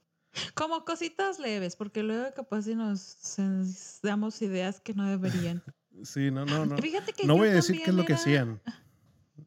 [0.56, 5.64] Como cositas leves, porque luego capaz si nos damos ideas que no deberían.
[6.02, 6.76] Sí, no, no, no.
[6.80, 8.60] Fíjate que no voy a decir qué es lo que hacían.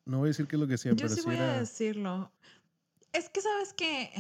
[0.05, 2.31] No voy a decir qué es lo que hacían, yo pero sí, voy a decirlo.
[3.12, 4.12] Es que sabes que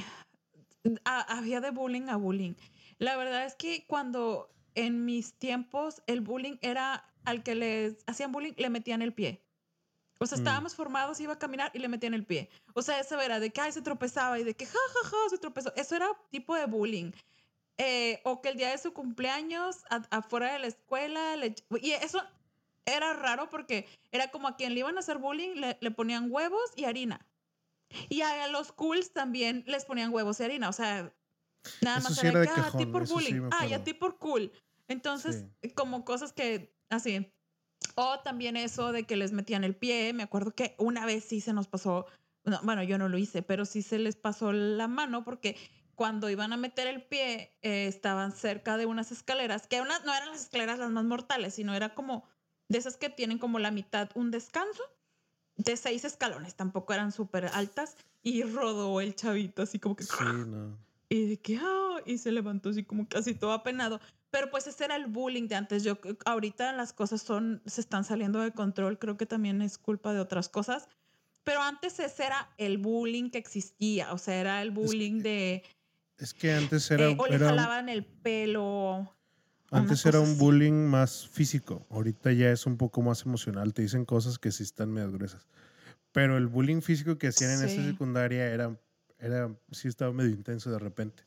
[1.04, 2.54] había de bullying a bullying.
[2.98, 8.32] La verdad es que cuando en mis tiempos el bullying era al que les hacían
[8.32, 9.45] bullying, le metían el pie.
[10.18, 10.40] O sea, mm.
[10.40, 12.48] estábamos formados, iba a caminar y le metían el pie.
[12.74, 15.16] O sea, eso era de que ay, se tropezaba y de que ja, ja, ja,
[15.30, 15.72] se tropezó.
[15.76, 17.12] Eso era tipo de bullying.
[17.78, 21.36] Eh, o que el día de su cumpleaños, afuera de la escuela,
[21.82, 22.22] y eso
[22.86, 26.72] era raro porque era como a quien le iban a hacer bullying, le, ponían huevos
[26.74, 27.26] y harina.
[28.08, 30.70] Y a los cools también les ponían huevos y harina.
[30.70, 31.12] O sea,
[31.82, 34.18] nada más era, de que, ah, a ti por bullying, ah, y a ti por
[34.18, 34.50] cool.
[34.88, 37.30] Entonces, como cosas que así.
[37.94, 40.12] O también eso de que les metían el pie.
[40.12, 42.06] Me acuerdo que una vez sí se nos pasó,
[42.62, 45.56] bueno, yo no lo hice, pero sí se les pasó la mano porque
[45.94, 50.28] cuando iban a meter el pie eh, estaban cerca de unas escaleras, que no eran
[50.30, 52.24] las escaleras las más mortales, sino era como
[52.68, 54.82] de esas que tienen como la mitad un descanso
[55.56, 60.04] de seis escalones, tampoco eran súper altas y rodó el chavito así como que...
[60.04, 60.76] Sí, no.
[61.08, 64.00] Y de que, ah, y se levantó así como casi todo apenado.
[64.36, 65.82] Pero pues ese era el bullying de antes.
[65.82, 65.96] Yo
[66.26, 70.20] ahorita las cosas son se están saliendo de control, creo que también es culpa de
[70.20, 70.90] otras cosas.
[71.42, 75.62] Pero antes ese era el bullying que existía, o sea, era el bullying de
[76.18, 79.10] Es que antes era eh, o le jalaban el pelo.
[79.70, 84.04] Antes era un bullying más físico, ahorita ya es un poco más emocional, te dicen
[84.04, 85.48] cosas que sí están medio gruesas.
[86.12, 88.78] Pero el bullying físico que hacían en esta secundaria era
[89.18, 91.24] era sí estaba medio intenso de repente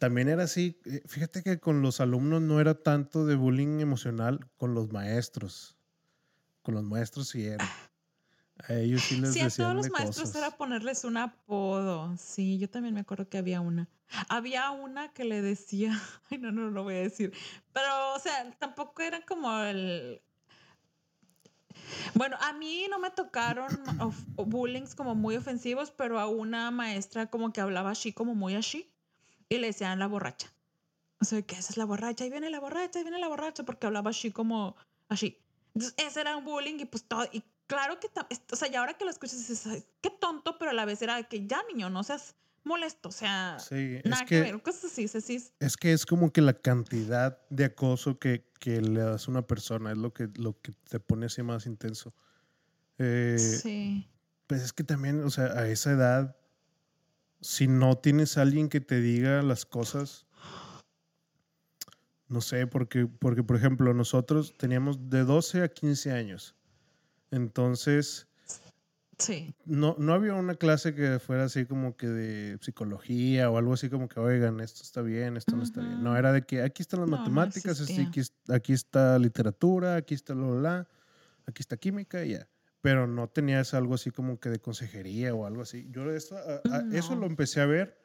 [0.00, 0.80] también era así.
[0.86, 5.76] Eh, fíjate que con los alumnos no era tanto de bullying emocional, con los maestros.
[6.62, 7.68] Con los maestros sí era.
[8.66, 12.16] A ellos sí les sí, a todos los maestros era ponerles un apodo.
[12.16, 13.88] Sí, yo también me acuerdo que había una.
[14.30, 15.92] Había una que le decía,
[16.30, 17.34] ay, no, no lo voy a decir.
[17.74, 20.22] Pero, o sea, tampoco era como el.
[22.14, 23.68] Bueno, a mí no me tocaron
[24.36, 28.89] bullying como muy ofensivos, pero a una maestra como que hablaba así, como muy así
[29.50, 30.50] y le decían la borracha.
[31.20, 33.64] O sea, que esa es la borracha, y viene la borracha, y viene la borracha,
[33.64, 34.76] porque hablaba así como
[35.08, 35.36] así.
[35.74, 37.28] Entonces, ese era un bullying y pues todo.
[37.30, 38.08] Y claro que,
[38.50, 41.22] o sea, y ahora que lo escuchas, dices, qué tonto, pero a la vez era
[41.24, 43.58] que ya, niño, no seas molesto, o sea,
[44.04, 45.44] nada que, ver, cosas así, así.
[45.58, 49.46] Es que es como que la cantidad de acoso que, que le das a una
[49.46, 52.14] persona es lo que, lo que te pone así más intenso.
[52.98, 54.08] Eh, sí.
[54.46, 56.36] Pues es que también, o sea, a esa edad
[57.40, 60.26] si no tienes a alguien que te diga las cosas,
[62.28, 66.54] no sé, porque, porque por ejemplo, nosotros teníamos de 12 a 15 años.
[67.30, 68.28] Entonces,
[69.18, 69.54] sí.
[69.64, 73.88] no, no había una clase que fuera así como que de psicología o algo así
[73.88, 76.02] como que, oigan, esto está bien, esto no está bien.
[76.02, 78.08] No, era de que aquí están las matemáticas, aquí,
[78.48, 80.86] aquí, está literatura, aquí está la,
[81.46, 82.49] aquí está química y ya
[82.80, 85.86] pero no tenías algo así como que de consejería o algo así.
[85.90, 86.36] Yo eso,
[86.92, 87.98] eso lo empecé a ver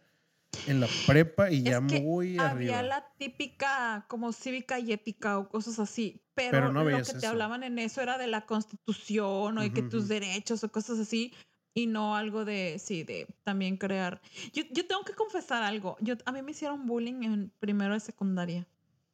[0.67, 2.49] en la prepa y ya muy arriba.
[2.49, 7.27] Había la típica como cívica y ética o cosas así, pero, no lo que te
[7.27, 11.33] hablaban en eso era de la constitución o de que tus derechos o cosas así
[11.73, 14.21] y no algo de, sí, de también crear.
[14.53, 15.97] Yo, yo tengo que confesar algo.
[15.99, 18.67] Yo, a mí me hicieron bullying en primero de secundaria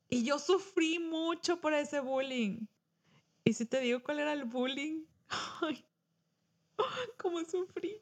[0.10, 2.68] y yo sufrí mucho por ese bullying.
[3.44, 5.06] Y si te digo cuál era el bullying,
[5.62, 5.86] ay,
[7.18, 8.02] cómo sufrí.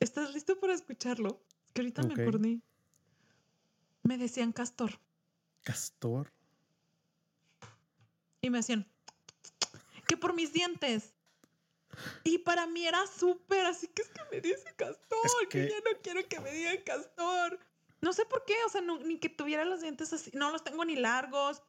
[0.00, 1.42] ¿Estás listo para escucharlo?
[1.66, 2.60] Es que ahorita me acordé.
[4.02, 4.98] Me decían castor
[5.62, 6.32] Castor.
[8.40, 8.86] y me decían
[10.08, 11.12] que por mis dientes.
[12.24, 15.66] Y para mí era súper, así que es que me dice castor, que...
[15.66, 17.58] que- ya no quiero que me digan castor.
[18.00, 20.64] No sé por qué, o sea, no- ni que tuviera los dientes así, no los
[20.64, 21.62] tengo ni largos,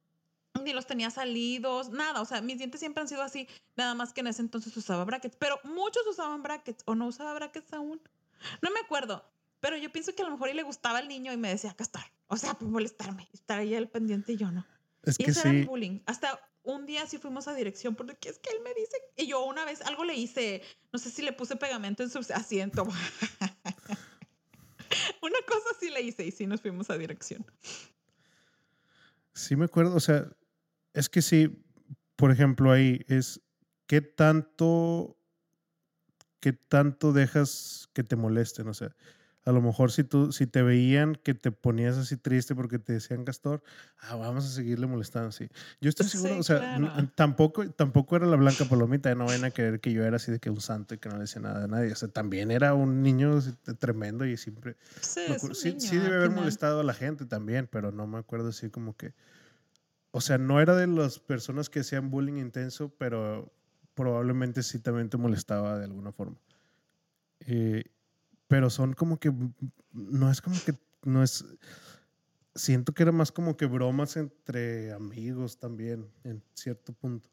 [0.63, 4.13] ni los tenía salidos, nada, o sea, mis dientes siempre han sido así, nada más
[4.13, 8.01] que en ese entonces usaba brackets, pero muchos usaban brackets o no usaba brackets aún.
[8.61, 9.23] No me acuerdo,
[9.59, 11.73] pero yo pienso que a lo mejor y le gustaba al niño y me decía
[11.73, 14.65] castor, o sea, por molestarme, estar ahí al pendiente y yo no.
[15.03, 15.67] Es Y que eso era el sí.
[15.67, 15.99] bullying.
[16.05, 18.95] Hasta un día sí fuimos a dirección porque es que él me dice.
[19.15, 22.19] Y yo una vez algo le hice, no sé si le puse pegamento en su
[22.33, 22.83] asiento.
[25.21, 27.45] una cosa sí le hice y sí nos fuimos a dirección.
[29.33, 30.27] Sí me acuerdo, o sea,
[30.93, 31.63] es que sí,
[32.15, 33.41] por ejemplo, ahí es
[33.87, 35.17] qué tanto,
[36.39, 38.95] qué tanto dejas que te molesten, o sea,
[39.43, 42.93] a lo mejor si tú, si te veían que te ponías así triste porque te
[42.93, 43.63] decían Castor,
[43.97, 45.49] ah, vamos a seguirle molestando, así.
[45.81, 47.09] Yo estoy seguro, Sí, o sea, claro.
[47.15, 50.39] tampoco, tampoco era la blanca palomita, no vayan a creer que yo era así de
[50.39, 52.75] que un santo y que no le decía nada a nadie, o sea, también era
[52.75, 53.39] un niño
[53.79, 55.21] tremendo y siempre, Sí,
[55.53, 56.35] sí, niño, sí debe haber final.
[56.41, 59.13] molestado a la gente también, pero no me acuerdo así como que.
[60.11, 63.51] O sea, no era de las personas que hacían bullying intenso, pero
[63.93, 66.37] probablemente sí también te molestaba de alguna forma.
[67.41, 67.83] Eh,
[68.47, 69.31] pero son como que.
[69.93, 70.73] No es como que.
[71.03, 71.45] No es.
[72.53, 77.29] Siento que era más como que bromas entre amigos también, en cierto punto.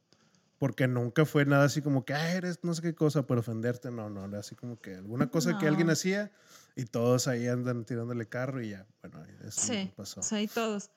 [0.59, 3.91] Porque nunca fue nada así como que, ah, eres no sé qué cosa por ofenderte.
[3.91, 5.93] No, no, era así como que alguna cosa que alguien No.
[5.93, 6.31] hacía
[6.77, 10.23] y todos ahí andan tirándole carro y ya, bueno, eso Sí, pasó.
[10.23, 10.91] sí, todos.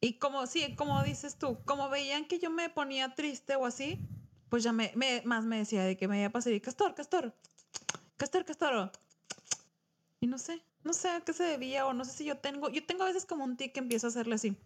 [0.00, 3.98] Y como, sí, como dices tú, como veían que yo me ponía triste o así,
[4.50, 6.94] pues ya me, me- más me decía de que me iba a pasar y Castor,
[6.94, 7.34] Castor,
[8.16, 8.92] Castor, Castor.
[10.20, 12.68] Y no sé, no sé a qué se debía o no sé si yo tengo,
[12.68, 14.56] yo tengo a veces como un tic que empiezo a hacerle así.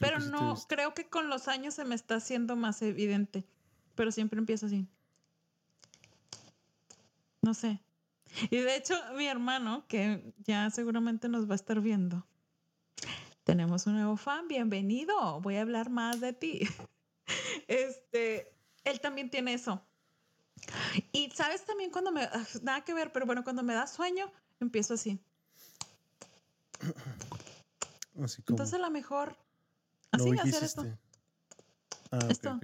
[0.00, 3.44] Pero no, creo que con los años se me está haciendo más evidente.
[3.94, 4.86] Pero siempre empiezo así.
[7.42, 7.80] No sé.
[8.50, 12.26] Y de hecho, mi hermano, que ya seguramente nos va a estar viendo,
[13.44, 14.48] tenemos un nuevo fan.
[14.48, 15.40] Bienvenido.
[15.40, 16.60] Voy a hablar más de ti.
[17.68, 18.54] Este,
[18.84, 19.82] él también tiene eso.
[21.12, 24.30] Y sabes también cuando me, ah, nada que ver, pero bueno, cuando me da sueño,
[24.60, 25.18] empiezo así.
[28.22, 28.56] Así como.
[28.56, 29.38] Entonces a lo mejor,
[30.10, 30.82] así hacer esto.
[30.82, 30.98] hiciste.
[32.10, 32.60] Ah, Esto.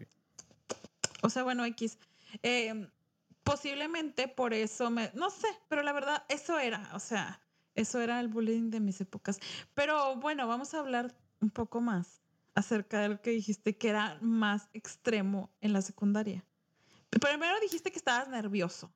[1.22, 1.98] O sea, bueno, X.
[2.42, 2.86] Eh,
[3.50, 5.10] posiblemente por eso me.
[5.14, 6.88] No sé, pero la verdad, eso era.
[6.94, 7.40] O sea,
[7.74, 9.40] eso era el bullying de mis épocas.
[9.74, 12.22] Pero bueno, vamos a hablar un poco más
[12.54, 16.44] acerca de lo que dijiste que era más extremo en la secundaria.
[17.10, 18.92] Primero dijiste que estabas nervioso.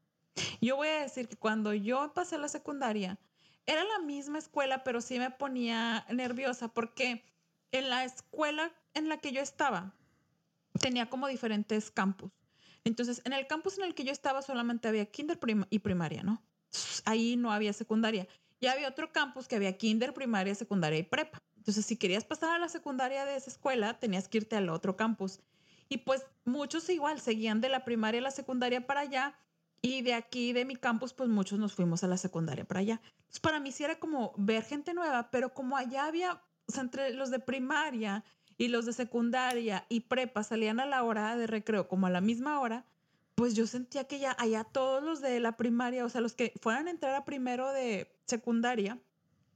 [0.61, 3.19] Yo voy a decir que cuando yo pasé la secundaria,
[3.67, 7.25] era la misma escuela, pero sí me ponía nerviosa porque
[7.73, 9.95] en la escuela en la que yo estaba,
[10.81, 12.31] tenía como diferentes campus.
[12.85, 15.39] Entonces, en el campus en el que yo estaba solamente había kinder
[15.71, 16.43] y primaria, ¿no?
[17.05, 18.29] Ahí no había secundaria.
[18.61, 21.39] Y había otro campus que había kinder, primaria, secundaria y prepa.
[21.57, 24.97] Entonces, si querías pasar a la secundaria de esa escuela, tenías que irte al otro
[24.97, 25.41] campus.
[25.89, 29.39] Y pues muchos igual seguían de la primaria a la secundaria para allá.
[29.81, 33.01] Y de aquí, de mi campus, pues muchos nos fuimos a la secundaria para allá.
[33.17, 36.83] Entonces, para mí sí era como ver gente nueva, pero como allá había, o sea,
[36.83, 38.25] entre los de primaria
[38.59, 42.21] y los de secundaria y prepa salían a la hora de recreo como a la
[42.21, 42.85] misma hora,
[43.35, 46.53] pues yo sentía que ya allá todos los de la primaria, o sea, los que
[46.61, 48.99] fueran a entrar a primero de secundaria,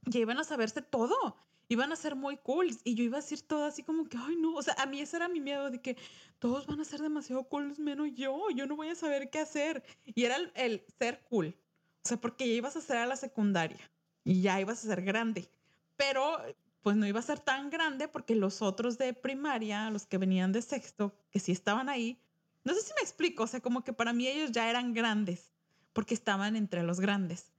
[0.05, 1.37] ya iban a saberse todo,
[1.69, 4.35] iban a ser muy cool y yo iba a decir todo así como que, ay
[4.35, 5.97] no, o sea, a mí ese era mi miedo de que
[6.39, 9.83] todos van a ser demasiado cool menos yo, yo no voy a saber qué hacer.
[10.05, 11.55] Y era el, ser cool,
[12.03, 13.79] o sea, porque ya ibas a ser a la secundaria
[14.23, 15.49] y ya ibas a ser grande,
[15.95, 16.39] pero
[16.81, 20.51] pues no iba a ser tan grande porque los otros de primaria, los que venían
[20.51, 22.21] de sexto, que sí estaban ahí,
[22.63, 25.51] no sé si me explico, o sea, como que para mí ellos ya eran grandes,
[25.93, 27.51] porque estaban entre los grandes.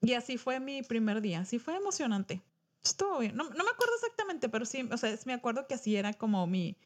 [0.00, 2.42] Y así fue mi primer día, así fue emocionante.
[2.82, 5.96] Estuvo bien, no, no me acuerdo exactamente, pero sí, o sea, me acuerdo que así
[5.96, 6.76] era como mi,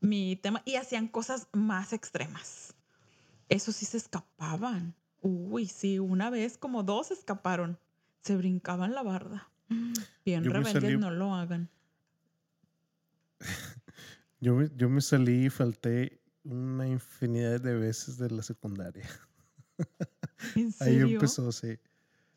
[0.00, 2.74] mi tema y hacían cosas más extremas.
[3.48, 4.94] Eso sí se escapaban.
[5.20, 7.78] Uy, sí, una vez como dos escaparon.
[8.22, 9.50] Se brincaban la barda.
[9.68, 9.92] Mm,
[10.24, 11.68] Bien Yo rebeldes, salí- no lo hagan.
[14.40, 19.08] Yo me, yo me salí y falté una infinidad de veces de la secundaria.
[20.54, 21.08] ¿En Ahí serio?
[21.10, 21.78] empezó, sí.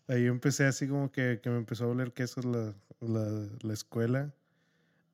[0.07, 4.33] Ahí empecé así como que, que me empezó a oler quesos la, la, la escuela.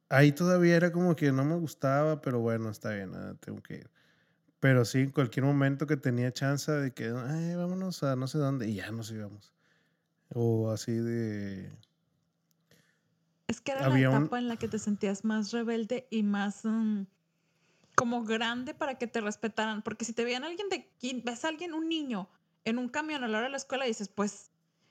[0.09, 3.76] ahí todavía era como que no me gustaba, pero bueno, está bien, nada, tengo que
[3.78, 3.91] ir.
[4.59, 8.39] Pero sí, en cualquier momento que tenía chance de que, ay, vámonos a no sé
[8.39, 9.53] dónde, y ya nos íbamos.
[10.36, 11.72] O así de...
[13.48, 16.24] Es que era Había la un- etapa en la que te sentías más rebelde y
[16.24, 17.04] más mm,
[17.96, 19.82] como grande para que te respetaran.
[19.84, 20.89] Porque si te veían alguien de
[21.24, 22.28] ves a alguien, un niño,
[22.66, 24.50] en un camión a la hora de la escuela, dices, pues,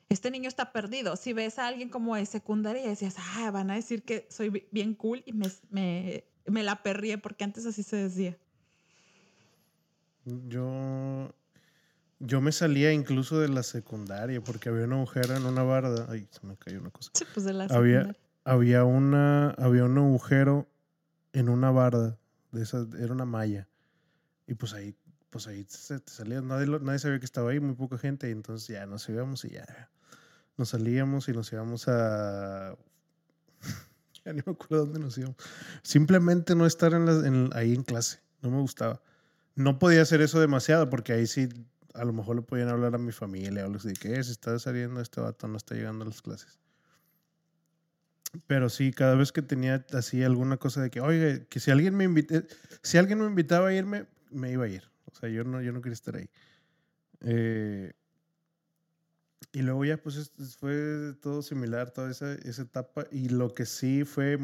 [0.09, 1.17] este niño está perdido.
[1.17, 4.69] Si ves a alguien como de secundaria, decías, ah, van a decir que soy bi-
[4.71, 8.39] bien cool y me, me, me la perrié, porque antes así se decía.
[10.25, 11.35] Yo,
[12.21, 16.07] yo me salía incluso de la secundaria porque había un agujero en una barda.
[16.09, 17.11] Ay, se me cayó una cosa.
[17.15, 18.01] Sí, pues de la secundaria.
[18.01, 18.17] Había
[18.47, 20.69] una, había un agujero
[21.33, 22.19] en una barda.
[22.53, 23.69] De esas, era una malla.
[24.47, 24.97] Y pues ahí,
[25.31, 26.41] pues ahí se te salía.
[26.41, 28.29] Nadie, nadie sabía que estaba ahí, muy poca gente.
[28.29, 29.91] Y entonces ya nos íbamos y ya.
[30.57, 32.77] Nos salíamos y nos íbamos a.
[34.25, 35.37] ya ni me acuerdo dónde nos íbamos.
[35.83, 38.21] Simplemente no estar en en- ahí en clase.
[38.43, 39.01] No me gustaba.
[39.57, 41.49] No podía hacer eso demasiado porque ahí sí
[41.95, 44.59] a lo mejor le podían hablar a mi familia o les dije que si está
[44.59, 46.59] saliendo este vato no está llegando a las clases.
[48.47, 51.97] Pero sí, cada vez que tenía así alguna cosa de que, oiga, que si alguien
[51.97, 52.43] me invita,
[52.82, 54.82] si alguien me invitaba a irme, me iba a ir.
[55.07, 56.28] O sea, yo no, yo no quería estar ahí.
[57.20, 57.93] Eh,
[59.53, 63.07] y luego ya, pues es- fue todo similar, toda esa, esa etapa.
[63.12, 64.39] Y lo que sí fue,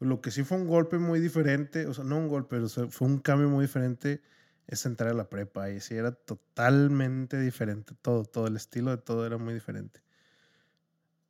[0.00, 2.88] lo que sí fue un golpe muy diferente, o sea, no un golpe, pero sea,
[2.88, 4.22] fue un cambio muy diferente,
[4.66, 5.70] es entrar a la prepa.
[5.70, 10.02] Y sí, era totalmente diferente todo, todo el estilo de todo era muy diferente.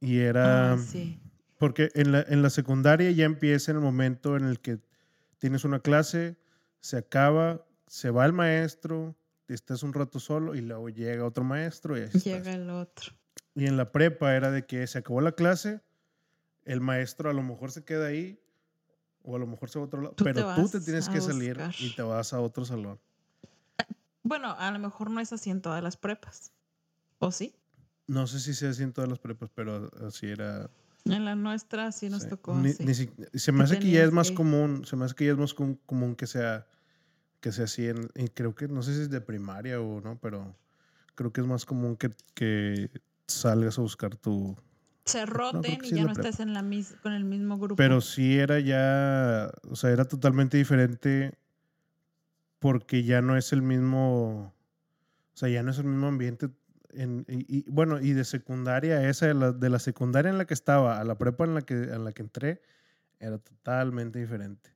[0.01, 0.73] Y era...
[0.73, 1.21] Ay, sí.
[1.65, 4.81] Porque en la, en la secundaria ya empieza en el momento en el que
[5.39, 6.37] tienes una clase,
[6.81, 9.17] se acaba, se va el maestro,
[9.49, 12.23] estás un rato solo y luego llega otro maestro y estás.
[12.23, 13.15] Llega el otro.
[13.55, 15.81] Y en la prepa era de que se acabó la clase,
[16.65, 18.39] el maestro a lo mejor se queda ahí
[19.23, 21.09] o a lo mejor se va a otro lado, Tú te pero tú te tienes
[21.09, 21.75] que salir buscar.
[21.79, 23.01] y te vas a otro salón.
[24.23, 26.53] Bueno, a lo mejor no es así en todas las prepas.
[27.21, 27.55] ¿O sí?
[28.07, 30.69] No sé si sea así en todas las prepas, pero así era.
[31.07, 32.29] En la nuestra sí nos Sí.
[32.31, 35.27] tocó Ni- se me hace que ya es más que- común, se me hace que
[35.27, 36.67] ya es más com- común que sea
[37.41, 40.19] que sea así en, y creo que no sé si es de primaria o no,
[40.19, 40.57] pero
[41.15, 42.91] creo que es más común que, que
[43.27, 44.57] salgas a buscar tu
[45.05, 47.77] Se roten y sí ya no estés en la mis- con el mismo grupo.
[47.77, 51.37] pero sí era ya, o sea, era totalmente diferente
[52.61, 54.55] porque ya no es el mismo,
[55.35, 56.49] o sea, ya no es el mismo ambiente
[56.97, 60.47] en, y, y, bueno, y de secundaria esa de la, de la secundaria en la
[60.47, 62.63] que estaba a la prepa en la que en la que entré
[63.19, 64.71] era totalmente diferente.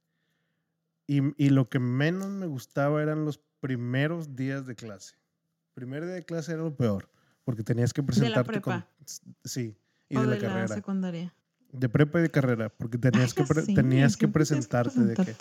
[1.07, 5.17] Y, y lo que menos me gustaba eran los primeros días de clase.
[5.75, 7.09] Primer día de clase era lo peor,
[7.45, 8.81] porque tenías que la presentarte con...
[8.81, 8.89] prepa?
[9.45, 9.77] Sí,
[10.09, 10.69] y o de la de la carrera.
[10.69, 11.35] secundaria.
[11.73, 13.45] De prepa y de carrera, porque tenías, que,
[13.75, 15.37] tenías que presentarte de que.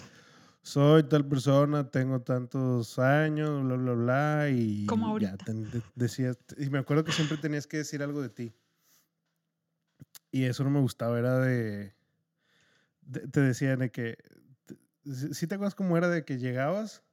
[0.64, 6.38] Soy tal persona, tengo tantos años, bla, bla, bla, y Como ya te- de- decías,
[6.58, 8.53] y me acuerdo que siempre tenías que decir algo de ti.
[10.32, 11.93] Y eso no me gustaba, era de,
[13.01, 14.18] de- te decían de que,
[15.05, 17.03] si ¿sí te acuerdas cómo era de que llegabas,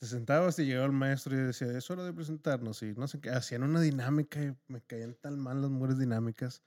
[0.00, 3.20] te sentabas y llegaba el maestro y decía, es hora de presentarnos, y no sé
[3.20, 6.62] qué, hacían una dinámica y me caían tan mal las mujeres dinámicas.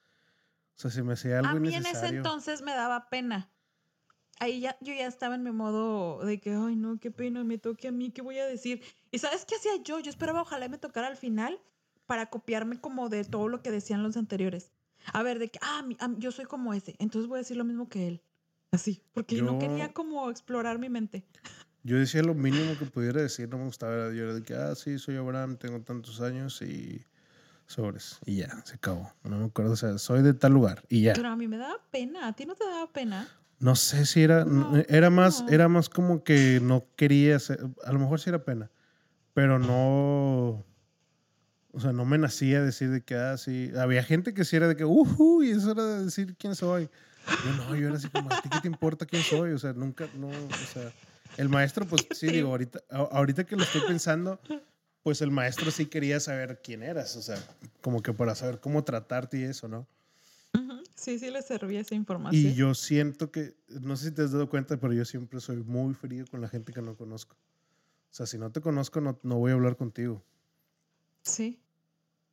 [0.78, 3.53] O sea, se me hacía algo A mí en ese entonces me daba pena.
[4.44, 7.58] Ahí ya, yo ya estaba en mi modo de que, ay, no, qué pena, me
[7.58, 8.82] toque a mí, ¿qué voy a decir?
[9.10, 10.02] ¿Y sabes qué hacía yo?
[10.02, 11.62] Yo esperaba ojalá me tocara al final
[12.08, 14.70] para copiarme como de todo lo que decían los anteriores.
[15.14, 17.64] A ver, de que, ah, mi- yo soy como ese, entonces voy a decir lo
[17.64, 18.22] mismo que él.
[18.74, 21.24] Así, porque no Yo- quería como explorar mi mente.
[21.84, 24.12] Yo decía lo mínimo que pudiera decir, no me gustaba.
[24.14, 27.02] Yo era de que, ah, sí, soy Abraham, tengo tantos años y
[27.68, 28.20] sobres.
[28.26, 29.10] Y ya, se acabó.
[29.24, 31.14] No me acuerdo, o sea, soy de tal lugar y ya.
[31.14, 33.26] Pero a mí me daba pena, a ti no te daba pena.
[33.64, 35.50] No sé si era, No, era más, no.
[35.50, 38.70] era más como que no quería hacer, a lo mejor sí era pena,
[39.34, 40.66] pero no,
[41.72, 44.68] o sea, no me nacía decir de que, ah, sí, había gente que sí era
[44.68, 46.90] de que, uhu, y eso era de decir quién soy.
[47.26, 49.54] Yo no, yo era así como, ¿a ti qué te importa quién soy?
[49.54, 50.92] O sea, nunca, no, o sea,
[51.38, 54.42] el maestro, pues sí, digo, ahorita, ahorita que lo estoy pensando,
[55.04, 57.38] pues el maestro sí quería saber quién eras, o sea,
[57.80, 59.88] como que para saber cómo tratarte y eso, ¿no?
[61.04, 62.54] Sí, sí le servía esa información.
[62.54, 65.58] Y yo siento que, no sé si te has dado cuenta, pero yo siempre soy
[65.58, 67.36] muy frío con la gente que no conozco.
[67.36, 70.24] O sea, si no te conozco, no, no voy a hablar contigo.
[71.24, 71.60] Sí.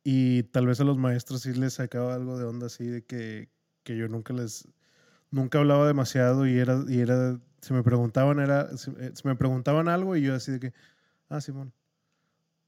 [0.05, 3.49] Y tal vez a los maestros sí les sacaba algo de onda así de que,
[3.83, 4.65] que yo nunca les,
[5.31, 9.35] nunca hablaba demasiado y era, y era, si me preguntaban, era, si, eh, si me
[9.35, 10.73] preguntaban algo y yo así de que,
[11.27, 11.73] ah, Simón.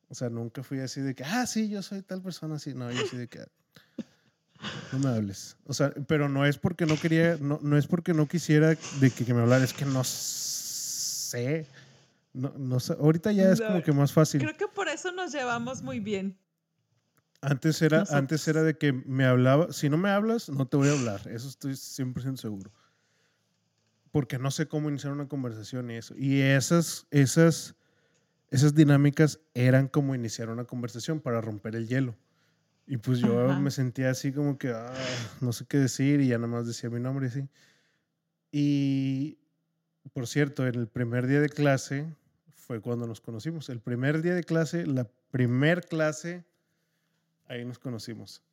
[0.10, 2.74] O sea, nunca fui así de que, ah, sí, yo soy tal persona así.
[2.74, 3.40] No, yo así de que,
[4.92, 5.58] No me hables.
[5.66, 9.12] O sea, pero no es porque no quería, no, no es porque no quisiera de
[9.12, 11.66] que, que me hablara, es que no sé.
[12.34, 12.94] No, no sé.
[12.94, 14.42] Ahorita ya es como que más fácil.
[14.42, 16.38] Creo que por eso nos llevamos muy bien.
[17.42, 18.18] Antes era, Nosotros.
[18.18, 21.28] antes era de que me hablaba, si no me hablas, no te voy a hablar.
[21.28, 22.72] Eso estoy 100% seguro.
[24.12, 26.16] Porque no sé cómo iniciar una conversación y eso.
[26.18, 27.76] Y esas, esas,
[28.50, 32.16] esas dinámicas eran como iniciar una conversación para romper el hielo.
[32.86, 33.60] Y pues yo Ajá.
[33.60, 34.94] me sentía así como que ah,
[35.42, 37.50] no sé qué decir y ya nada más decía mi nombre y así.
[38.52, 39.40] Y
[40.14, 42.14] por cierto, en el primer día de clase
[42.56, 43.70] fue cuando nos conocimos.
[43.70, 46.46] El primer día de clase, la primer clase,
[47.48, 48.44] ahí nos conocimos.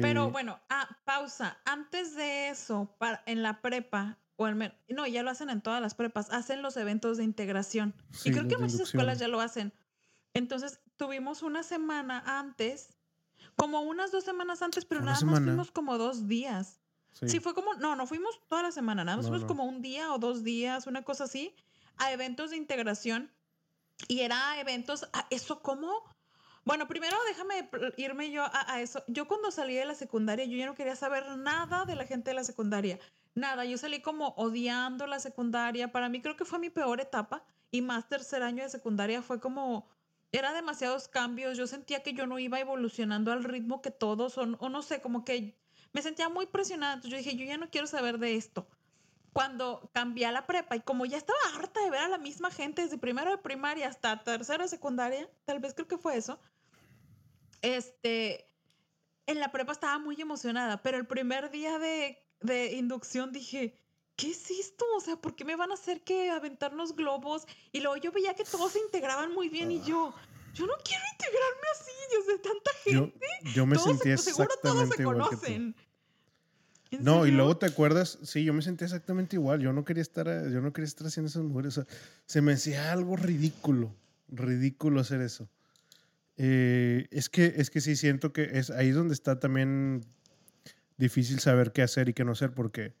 [0.00, 1.58] Pero Eh, bueno, ah, pausa.
[1.64, 5.60] Antes de eso, para, en la prepa, o al menos, no, ya lo hacen en
[5.60, 7.94] todas las prepas, hacen los eventos de integración.
[8.12, 8.86] sí, y creo que muchas inducción.
[9.00, 9.72] escuelas ya lo hacen.
[10.34, 12.96] Entonces, tuvimos una semana antes,
[13.56, 15.46] como unas dos semanas antes, pero Una nada más semana.
[15.46, 16.80] fuimos como dos días.
[17.12, 17.28] Sí.
[17.28, 17.40] Sí.
[17.40, 19.48] fue como, no, no fuimos toda la semana, nada más No, fuimos no.
[19.48, 21.54] como un día o dos días, una cosa así,
[21.96, 23.30] a eventos de integración.
[24.08, 25.92] Y era eventos, a eso como,
[26.64, 29.02] bueno, primero déjame irme yo a, a eso.
[29.08, 32.30] Yo cuando salí de la secundaria, yo ya no quería saber nada de la gente
[32.30, 32.98] de la secundaria.
[33.34, 35.90] Nada, yo salí como odiando la secundaria.
[35.92, 37.44] Para mí creo que fue mi peor etapa.
[37.72, 39.86] Y más tercer año de secundaria fue como,
[40.32, 41.56] era demasiados cambios.
[41.56, 45.00] Yo sentía que yo no iba evolucionando al ritmo que todos, o, o no sé,
[45.00, 45.56] como que
[45.92, 46.94] me sentía muy presionada.
[46.94, 48.66] Entonces yo dije, yo ya no quiero saber de esto.
[49.32, 52.50] Cuando cambié a la prepa y como ya estaba harta de ver a la misma
[52.50, 56.40] gente desde primero de primaria hasta tercero de secundaria, tal vez creo que fue eso,
[57.62, 58.46] este,
[59.26, 63.78] en la prepa estaba muy emocionada, pero el primer día de, de inducción dije,
[64.20, 64.84] ¿qué es esto?
[64.96, 67.46] O sea, ¿por qué me van a hacer que aventarnos globos?
[67.72, 70.14] Y luego yo veía que todos se integraban muy bien y yo,
[70.54, 73.54] yo no quiero integrarme así, Dios, de tanta gente.
[73.54, 75.74] yo me todos sentía se, seguro todos exactamente se igual conocen.
[76.90, 79.60] ¿En No, y luego te acuerdas, sí, yo me sentía exactamente igual.
[79.60, 81.78] Yo no quería estar, yo no quería estar haciendo esas mujeres.
[81.78, 81.94] O sea,
[82.26, 83.94] se me hacía algo ridículo,
[84.28, 85.48] ridículo hacer eso.
[86.36, 90.04] Eh, es que, es que sí siento que es ahí es donde está también
[90.96, 92.94] difícil saber qué hacer y qué no hacer, porque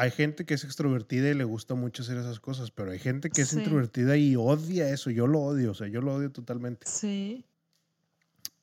[0.00, 3.30] hay gente que es extrovertida y le gusta mucho hacer esas cosas, pero hay gente
[3.30, 3.58] que es Sí.
[3.58, 5.10] introvertida y odia eso.
[5.10, 6.86] Yo lo odio, o sea, yo lo odio totalmente.
[6.86, 7.44] Sí.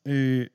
[0.05, 0.49] Eh,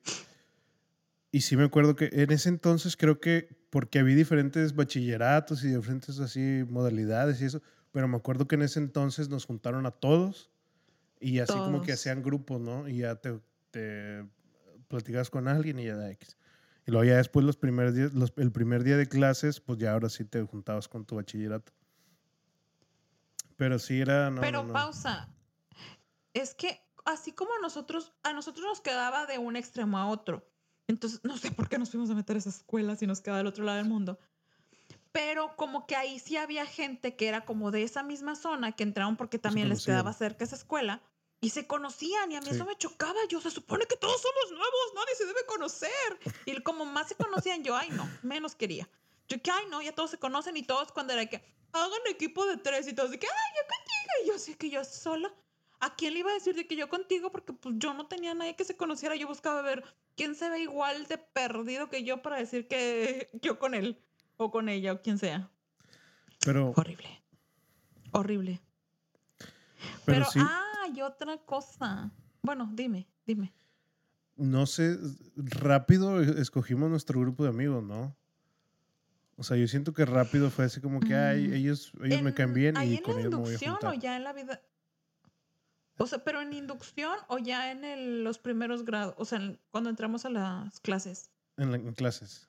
[1.33, 5.68] y sí me acuerdo que en ese entonces creo que, porque había diferentes bachilleratos y
[5.68, 7.62] diferentes así modalidades y eso,
[7.93, 10.51] pero me acuerdo que en ese entonces nos juntaron a todos
[11.20, 12.89] y así como que hacían grupos, ¿no?
[12.89, 13.39] Y ya te,
[13.70, 14.24] te
[14.89, 16.37] platicabas con alguien y ya da X.
[16.91, 19.93] Y luego ya después los primeros días, los- el primer día de clases, pues ya
[19.93, 21.72] ahora sí te juntabas con tu bachillerato.
[23.57, 24.72] Pero sí era, no, Pero no, no.
[24.72, 25.28] pausa.
[26.34, 30.45] Es que así como nosotros, a nosotros nos quedaba de un extremo a otro.
[30.88, 33.38] Entonces, no sé por qué nos fuimos a meter a esa escuela si nos quedaba
[33.38, 34.18] del otro lado del mundo.
[35.12, 38.82] Pero como que ahí sí había gente que era como de esa misma zona que
[38.82, 41.03] entraron porque también les quedaba cerca esa escuela
[41.41, 42.57] y se conocían y a mí Sí.
[42.57, 43.14] eso me chocaba.
[43.28, 44.49] Yo se supone que todos somos
[45.21, 46.18] se debe conocer.
[46.47, 48.89] Y como más se conocían, yo, ay no, menos quería.
[49.29, 51.43] Yo que, ay no, ya todos se conocen y todos cuando era que
[51.73, 54.25] hagan equipo de tres y todos de que, ay, yo contigo.
[54.25, 55.33] Y yo sí que yo sola.
[55.81, 57.33] ¿A quién le iba a decir de que yo contigo?
[57.33, 59.16] Porque pues yo no tenía nadie que se conociera.
[59.16, 59.83] Yo buscaba ver
[60.14, 63.99] quién se ve igual de perdido que yo para decir que yo con él
[64.37, 65.51] o con ella o quien sea.
[66.45, 67.23] Pero, Horrible.
[68.12, 68.61] Horrible.
[69.39, 69.49] pero
[70.05, 72.11] Pero, sí, ah, y otra cosa.
[72.43, 73.53] Bueno, dime, dime.
[74.41, 74.99] No sé,
[75.36, 78.16] rápido escogimos nuestro grupo de amigos, ¿no?
[79.36, 81.53] O sea, yo siento que rápido fue así como que, ay, Mm.
[81.55, 83.76] ellos, ellos me caen bien ¿Ahí y en con la ellos me voy a inducción
[83.86, 84.61] o ya en la vida?
[85.99, 89.59] O sea, pero en inducción o ya en el- los primeros grados, o sea, en-
[89.70, 91.30] cuando entramos a las clases.
[91.57, 92.49] En, la- en clases.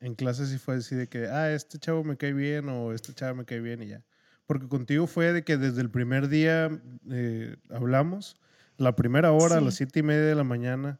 [0.00, 3.12] En clases sí fue así de que, ah, este chavo me cae bien o este
[3.14, 4.04] chavo me cae bien y ya.
[4.46, 6.70] Porque contigo fue de que desde el primer día
[7.10, 8.36] eh, hablamos,
[8.78, 10.98] la primera hora, a las siete y media de la mañana,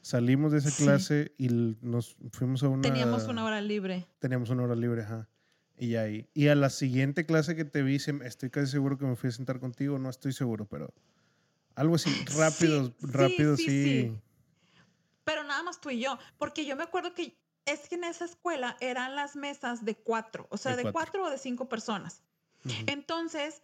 [0.00, 0.84] salimos de esa Sí.
[0.84, 1.48] clase y
[1.82, 2.80] nos fuimos a una...
[2.82, 4.06] Teníamos una hora libre.
[4.20, 5.28] Teníamos una hora libre, ajá.
[5.76, 6.28] Y ahí.
[6.34, 9.32] Y a la siguiente clase que te vi, estoy casi seguro que me fui a
[9.32, 10.92] sentar contigo, no estoy seguro, pero
[11.74, 13.84] algo así, rápido, Sí, rápido, sí, sí.
[13.84, 14.18] sí.
[15.24, 18.24] Pero nada más tú y yo, porque yo me acuerdo que es que en esa
[18.24, 21.00] escuela eran las mesas de cuatro, o sea, De de, cuatro.
[21.20, 22.22] cuatro o de cinco personas.
[22.86, 23.62] Entonces,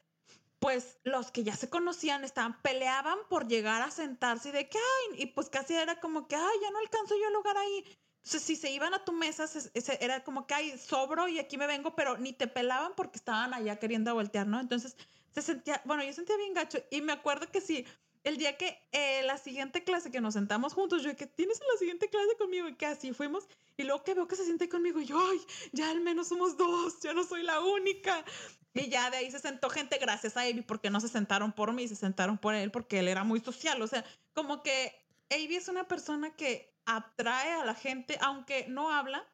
[0.58, 4.78] pues los que ya se conocían estaban, peleaban por llegar a sentarse y de que,
[4.78, 7.84] ay, y pues casi era como que, ay, ya no alcanzo yo lugar ahí.
[8.16, 9.70] Entonces, si se iban a tu mesa, se-
[10.04, 13.52] era como que, ay, sobro y aquí me vengo, pero ni te pelaban porque estaban
[13.52, 14.58] allá queriendo voltear, ¿no?
[14.60, 14.96] Entonces,
[15.30, 17.86] se sentía, bueno, yo sentía bien gacho y me acuerdo que sí,
[18.24, 21.66] el día que eh, la siguiente clase que nos sentamos juntos, yo que tienes en
[21.68, 23.46] la siguiente clase conmigo y que así fuimos.
[23.76, 25.38] Y luego que veo que se siente conmigo y yo, ay,
[25.72, 28.24] ya al menos somos dos, ya no soy la única.
[28.72, 31.72] Y ya de ahí se sentó gente gracias a Avi porque no se sentaron por
[31.72, 33.80] mí, se sentaron por él porque él era muy social.
[33.82, 34.94] O sea, como que
[35.30, 39.26] Avi es una persona que atrae a la gente, aunque no habla,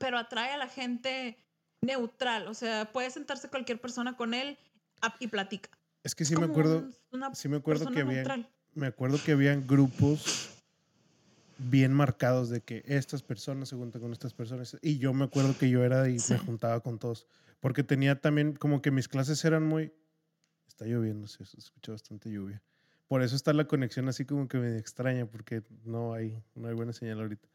[0.00, 1.36] pero atrae a la gente
[1.82, 2.48] neutral.
[2.48, 4.58] O sea, puede sentarse cualquier persona con él
[5.20, 5.68] y platica.
[6.06, 6.88] Es que sí me acuerdo,
[7.32, 10.50] sí me acuerdo que había, me acuerdo que habían grupos
[11.58, 15.58] bien marcados de que estas personas se juntan con estas personas y yo me acuerdo
[15.58, 17.26] que yo era y me juntaba con todos
[17.58, 19.92] porque tenía también como que mis clases eran muy
[20.68, 22.62] está lloviendo, se escucha bastante lluvia.
[23.08, 26.74] Por eso está la conexión así como que me extraña porque no hay no hay
[26.74, 27.48] buena señal ahorita.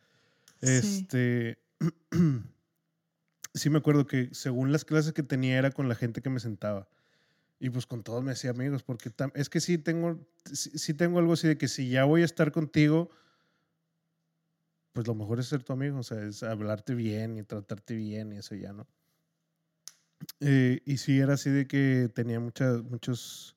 [0.60, 1.58] Este
[3.54, 6.42] sí me acuerdo que según las clases que tenía era con la gente que me
[6.42, 6.90] sentaba.
[7.64, 10.20] Y pues con todos me hacía amigos, porque es que sí tengo,
[10.52, 13.12] sí, tengo algo así de que si ya voy a estar contigo,
[14.94, 18.34] pues lo mejor es ser tu amigo, o sea, es hablarte bien y tratarte bien
[18.34, 18.88] y eso ya, ¿no?
[20.40, 23.56] Eh, y sí era así de que tenía muchas, muchos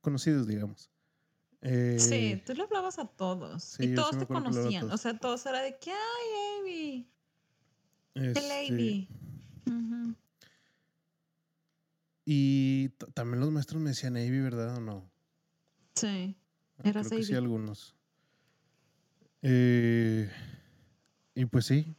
[0.00, 0.90] conocidos, digamos.
[1.62, 5.62] sí, eh, tú le hablabas a todos y todos te conocían, o sea, todos era
[5.62, 7.12] de que, ay, Amy,
[8.14, 9.08] este, el Amy.
[12.30, 15.10] Y también los maestros me decían Navy, ¿verdad o no?
[15.94, 16.36] Sí,
[16.76, 17.96] ah, era Sí, algunos.
[19.40, 20.30] Eh,
[21.34, 21.96] y pues sí.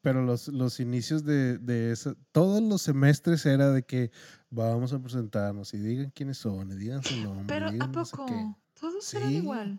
[0.00, 4.10] Pero los, los inicios de, de eso, todos los semestres era de que
[4.48, 7.44] vamos a presentarnos y digan quiénes son, y digan su nombre.
[7.46, 8.58] Pero ¿a poco?
[8.80, 9.78] Todos eran igual.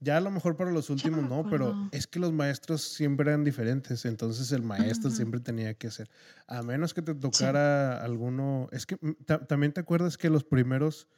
[0.00, 3.42] Ya a lo mejor para los últimos no, pero es que los maestros siempre eran
[3.42, 6.08] diferentes, entonces el maestro siempre tenía que hacer.
[6.46, 11.08] A menos que te tocara alguno, es que mm, también te acuerdas que los primeros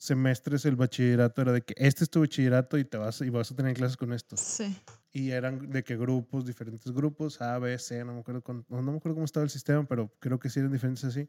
[0.00, 3.50] semestres el bachillerato era de que este es tu bachillerato y te vas y vas
[3.50, 4.36] a tener clases con esto.
[4.36, 4.74] Sí.
[5.12, 8.96] Y eran de que grupos, diferentes grupos, A, B, C, no me acuerdo, no, me
[8.96, 11.28] acuerdo cómo estaba el sistema, pero creo que sí eran diferentes así.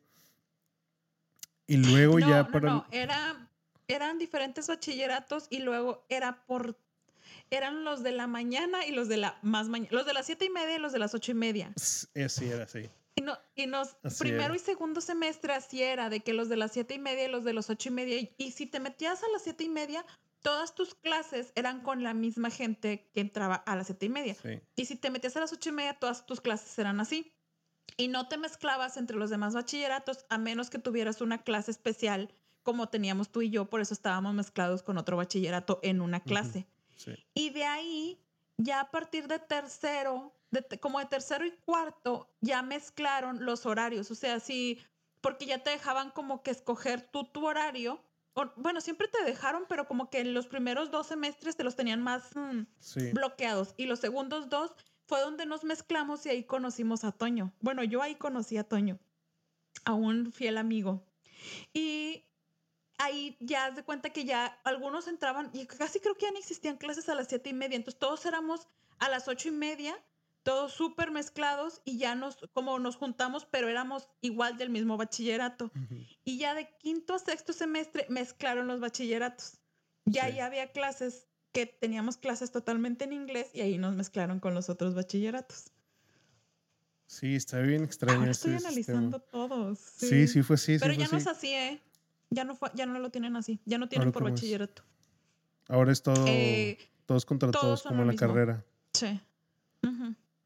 [1.66, 2.70] Y luego ya para...
[2.70, 3.51] No, era
[3.92, 6.78] eran diferentes bachilleratos y luego era por
[7.50, 10.46] eran los de la mañana y los de la más mañana, los de las siete
[10.46, 11.74] y media y los de las ocho y media.
[11.76, 12.08] Sí,
[12.50, 12.90] era así.
[13.16, 16.72] Y, no, y nos, primero y segundo semestre así era, de que los de las
[16.72, 19.28] siete y media y los de las ocho y media, y, si te metías a
[19.34, 20.06] las siete y media,
[20.40, 24.38] todas tus clases eran con la misma gente que entraba a las siete y media.
[24.78, 27.34] Y si te metías a las ocho y media, todas tus clases eran así.
[27.98, 32.34] Y no te mezclabas entre los demás bachilleratos a menos que tuvieras una clase especial
[32.64, 36.68] como teníamos tú y yo, por eso estábamos mezclados con otro bachillerato en una clase.
[37.34, 38.20] Y de ahí,
[38.58, 40.34] ya a partir de tercero,
[40.80, 44.12] como de tercero y cuarto, ya mezclaron los horarios.
[44.12, 44.80] O sea, sí,
[45.22, 48.04] porque ya te dejaban como que escoger tú tu horario.
[48.56, 52.36] bueno, siempre te dejaron, pero como que los primeros dos semestres te los tenían más
[52.36, 53.74] mm, bloqueados.
[53.78, 54.76] Y los segundos dos
[55.08, 57.54] fue donde nos mezclamos y ahí conocimos a Toño.
[57.60, 59.00] Bueno, yo ahí conocí a Toño,
[59.86, 61.04] a un fiel amigo.
[61.74, 62.26] Y
[63.02, 66.78] ahí ya de cuenta que ya algunos entraban y casi creo que ya no existían
[66.78, 67.76] clases a las siete y media.
[67.76, 68.68] Entonces todos éramos
[69.00, 69.98] a las ocho y media,
[70.44, 75.72] todos súper mezclados y ya nos, como nos juntamos, pero éramos igual del mismo bachillerato.
[76.24, 79.58] Y ya de quinto a sexto semestre mezclaron los bachilleratos.
[80.06, 84.54] Ya, ya había clases que teníamos clases totalmente en inglés y ahí nos mezclaron con
[84.54, 85.72] los otros bachilleratos.
[87.08, 88.20] Sí, está bien extraño.
[88.20, 89.80] Ahora estoy analizando todos.
[89.80, 90.28] Sí.
[90.28, 90.78] sí, fue así.
[90.80, 91.82] Pero ya no es así, ¿eh?
[92.32, 93.62] Ya no, ya no lo tienen así.
[93.66, 94.84] Ya no tienen por bachillerato.
[95.68, 96.26] Ahora es todo.
[96.28, 98.66] Eh, todos contra todos, como en la carrera.
[98.94, 99.22] Sí.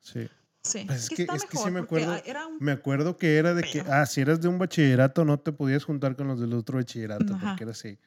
[0.02, 0.30] Sí.
[0.62, 0.84] Sí.
[0.88, 2.16] Pues es, que, es que sí me acuerdo.
[2.60, 5.84] Me acuerdo que era de que, ah, si eras de un bachillerato, no te podías
[5.84, 8.00] juntar con los del otro bachillerato, porque era así.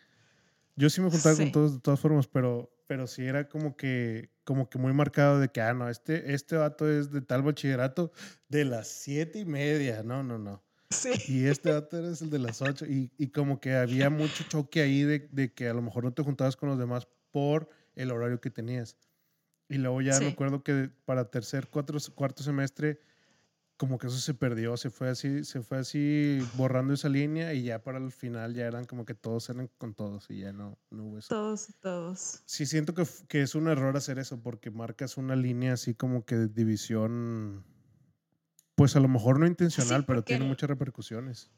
[0.75, 4.31] Yo sí me juntaba con todos de todas formas, pero, pero sí era como que,
[4.45, 8.13] como que muy marcado de que, ah, no, este, este vato es de tal bachillerato
[8.49, 10.03] de las siete y media.
[10.03, 10.63] No, no, no.
[11.29, 14.81] Y este dato era el de las 8 y, y, como que había mucho choque
[14.81, 18.11] ahí de, de, que a lo mejor no te juntabas con los demás por el
[18.11, 18.97] horario que tenías.
[19.69, 23.01] Y luego ya me acuerdo que para tercer, cuatro, cuarto semestre,
[23.77, 27.65] como que eso se perdió, se fue así, se fue así borrando esa línea y
[27.65, 30.79] ya para el final ya eran como que todos eran con todos y ya no,
[30.91, 31.29] no hubo eso.
[31.29, 32.43] Todos, todos.
[32.47, 36.25] Sí, siento que, que es un error hacer eso porque marcas una línea así como
[36.25, 37.65] que de división
[38.89, 41.51] pues a lo mejor no intencional, pero tiene muchas repercusiones.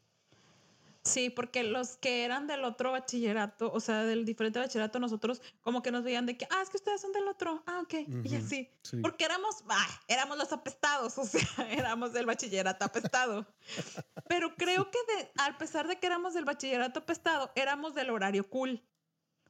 [1.04, 5.80] Sí, porque los que eran del otro bachillerato, o sea, del diferente bachillerato, nosotros como
[5.80, 8.34] que nos veían de que, ah, es que ustedes son del otro, ah, ok, y
[8.34, 8.68] así.
[8.82, 8.96] sí.
[8.96, 13.46] Porque éramos, ah, éramos los apestados, o sea, éramos del bachillerato apestado.
[14.28, 18.50] Pero creo que de, a pesar de que éramos del bachillerato apestado, éramos del horario
[18.50, 18.82] cool.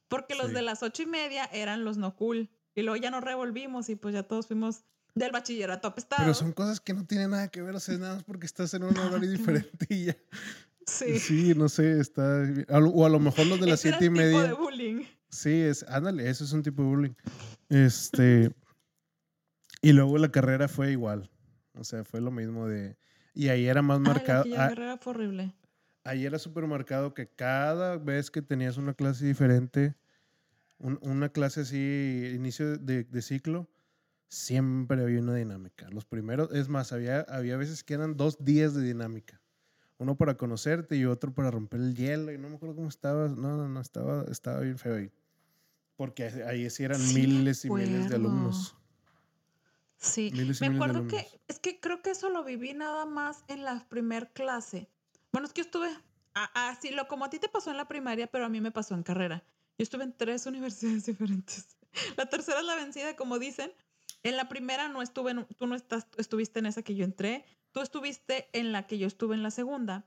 [0.07, 0.53] Porque los Sí.
[0.53, 2.51] de las ocho y media eran los no cool.
[2.75, 4.83] Y luego ya nos revolvimos y pues ya todos fuimos
[5.15, 6.21] del bachillerato apestado.
[6.23, 8.73] Pero son cosas que no tienen nada que ver, o sea, nada más porque estás
[8.73, 10.17] en un horario diferente y ya.
[10.87, 11.19] Sí.
[11.19, 12.43] Sí, no sé, está.
[12.69, 14.43] O a lo mejor los de las siete y el tipo media.
[14.47, 15.03] de bullying.
[15.29, 17.13] Sí, es, ándale, eso es un tipo de bullying.
[17.69, 18.51] Este.
[19.81, 21.29] Y luego la carrera fue igual.
[21.75, 22.97] O sea, fue lo mismo de.
[23.33, 24.43] Y ahí era más la marcado.
[24.43, 25.55] Quilla ah, Guerrera fue horrible.
[26.03, 29.95] ahí era súper marcado que cada vez que tenías una clase diferente,
[30.79, 33.69] un- una clase así, inicio de, de ciclo,
[34.31, 35.89] siempre había una dinámica.
[35.89, 39.41] Los primeros, es más, había, había veces que eran dos días de dinámica.
[39.97, 42.31] Uno para conocerte y otro para romper el hielo.
[42.31, 43.27] Y no me acuerdo cómo estaba.
[43.27, 45.11] No, no, no, estaba, estaba bien feo ahí.
[45.97, 48.75] Porque ahí sí eran Sí miles y miles de alumnos.
[49.97, 53.05] Sí, Miles y me miles acuerdo que, es que creo que eso lo viví nada
[53.05, 54.89] más en la primer clase.
[55.31, 55.89] Bueno, es que yo estuve,
[56.33, 58.95] así lo como a ti te pasó en la primaria, pero a mí me pasó
[58.95, 59.43] en carrera.
[59.77, 61.77] Yo estuve en tres universidades diferentes.
[62.15, 63.71] La tercera es la vencida, como dicen.
[64.23, 67.45] En la primera no estuve, en- tú no estás, estuviste en esa que yo entré,
[67.71, 70.05] tú estuviste en la que yo estuve en la segunda.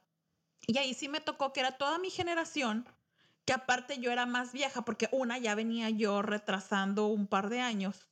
[0.67, 2.89] Y ahí sí me tocó que era toda mi generación,
[3.45, 7.61] que aparte yo era más vieja, porque una ya venía yo retrasando un par de
[7.61, 8.09] años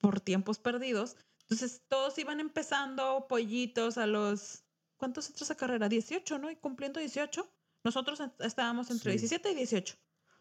[0.00, 1.16] por tiempos perdidos.
[1.42, 4.64] Entonces todos iban empezando pollitos a los...
[4.96, 5.88] ¿Cuántos entras a carrera?
[5.88, 6.50] 18, ¿no?
[6.50, 7.46] Y cumpliendo 18.
[7.82, 9.18] Nosotros estábamos entre Sí.
[9.18, 9.96] 17 y 18.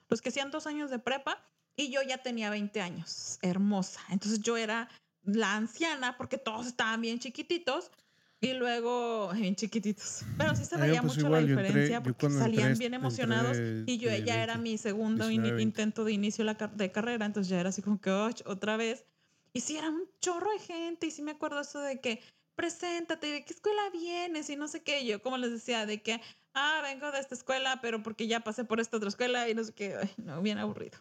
[0.07, 1.43] Los que hacían dos años de prepa
[1.75, 3.39] y yo ya tenía 20 años.
[3.41, 4.01] Hermosa.
[4.09, 4.89] Entonces yo era
[5.23, 7.91] la anciana porque todos estaban bien chiquititos
[8.41, 10.25] y luego bien chiquititos.
[10.37, 12.93] Pero sí se veía pues, mucho igual, la entré- diferencia yo porque salían entré, bien
[12.93, 15.63] entré emocionados de- y yo ya era 20, mi segundo 19, ini- 20.
[15.63, 19.05] intento de inicio de carrera, entonces ya era así como que "Och, otra vez.
[19.53, 22.21] Y sí, era un chorro de gente y sí me acuerdo eso de que
[22.55, 24.49] preséntate, ¿de qué escuela vienes?
[24.49, 26.19] Y no sé qué, yo como les decía, de que,
[26.53, 29.63] ah, vengo de esta escuela, pero porque ya pasé por esta otra escuela y no
[29.63, 30.99] sé qué, ay, no, bien aburrido.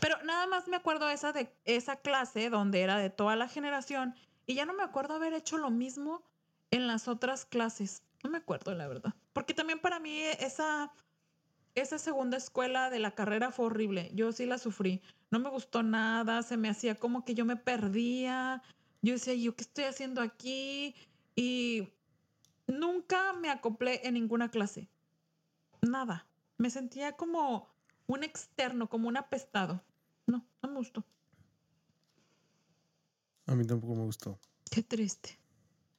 [0.00, 4.14] Pero nada más me acuerdo esa de esa clase donde era de toda la generación
[4.46, 6.22] y ya no me acuerdo haber hecho lo mismo
[6.70, 8.02] en las otras clases.
[8.22, 9.14] No me acuerdo, la verdad.
[9.32, 10.92] Porque también para mí esa,
[11.74, 14.10] esa segunda escuela de la carrera fue horrible.
[14.14, 15.02] Yo sí la sufrí.
[15.30, 18.62] No me gustó nada, se me hacía como que yo me perdía.
[19.02, 20.94] Yo decía, ¿yo qué estoy haciendo aquí?
[21.36, 21.88] Y
[22.66, 24.88] nunca me acoplé en ninguna clase.
[25.82, 26.26] Nada.
[26.56, 27.73] Me sentía como
[28.06, 29.82] un externo, como un apestado.
[30.26, 31.04] No, no me gustó.
[33.46, 34.38] A mí tampoco me gustó.
[34.70, 35.38] Qué triste.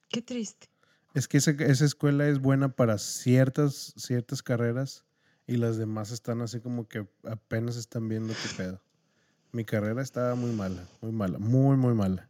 [0.08, 0.68] Qué triste.
[1.14, 5.04] Es que esa, esa escuela es buena para ciertas, ciertas carreras
[5.46, 8.82] y las demás están así como que apenas están viendo qué pedo.
[9.52, 12.28] Mi carrera estaba muy mala, muy mala, muy, muy mala.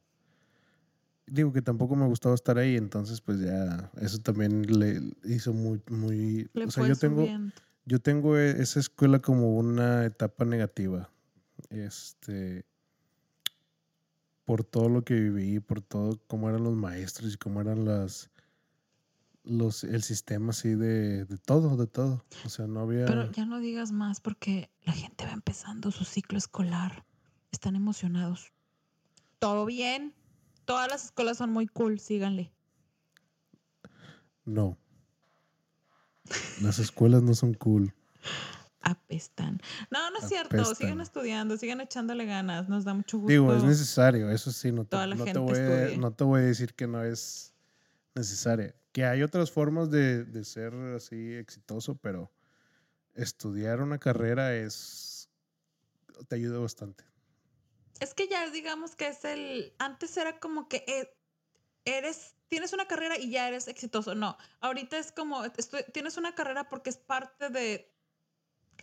[1.26, 5.82] Digo que tampoco me gustaba estar ahí, entonces pues ya eso también le hizo muy,
[5.90, 6.48] muy...
[6.52, 7.52] Le o sea, yo tengo, subiendo.
[7.86, 11.08] Yo tengo e- esa escuela como una etapa negativa.
[11.70, 12.66] Este.
[14.44, 18.30] Por todo lo que viví, por todo cómo eran los maestros y cómo eran las.
[19.44, 22.24] Los, el sistema así de, de todo, de todo.
[22.44, 23.06] O sea, no había.
[23.06, 27.06] Pero ya no digas más porque la gente va empezando su ciclo escolar.
[27.52, 28.52] Están emocionados.
[29.38, 30.14] Todo bien.
[30.64, 32.52] Todas las escuelas son muy cool, síganle.
[34.44, 34.76] No.
[36.62, 37.94] Las escuelas no son cool.
[38.80, 39.60] Apestan.
[39.90, 40.54] No, no es cierto.
[40.54, 40.76] Apestan.
[40.76, 42.68] Sigan estudiando, sigan echándole ganas.
[42.68, 43.32] Nos da mucho gusto.
[43.32, 46.44] Digo, es necesario, eso sí, no te, no te voy a, no te voy a
[46.44, 47.52] decir que no es
[48.14, 48.74] necesaria.
[48.92, 52.30] Que hay otras formas de, de ser así exitoso, pero
[53.14, 55.16] estudiar una carrera es
[56.28, 57.04] te ayuda bastante.
[58.00, 59.74] Es que ya digamos que es el.
[59.78, 61.10] Antes era como que eh,
[61.84, 62.34] eres.
[62.48, 64.14] Tienes una carrera y ya eres exitoso.
[64.14, 64.36] No.
[64.60, 65.44] Ahorita es como.
[65.44, 67.92] estu- tienes una carrera porque es parte de.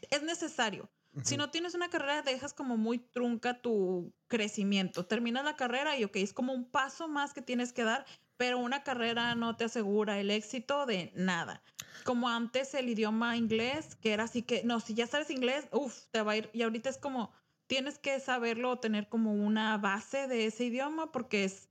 [0.10, 0.90] Es necesario.
[1.24, 1.44] Si Ujú.
[1.44, 5.06] no tienes una carrera, dejas como muy trunca tu crecimiento.
[5.06, 8.06] Terminas la carrera y, ok, es como un paso más que tienes que dar,
[8.36, 11.62] pero una carrera no te asegura el éxito de nada.
[12.04, 16.08] Como antes el idioma inglés, que era así que, no, si ya sabes inglés, uff,
[16.10, 16.50] te va a ir.
[16.52, 17.32] Y ahorita es como,
[17.68, 21.70] tienes que saberlo o tener como una base de ese idioma porque es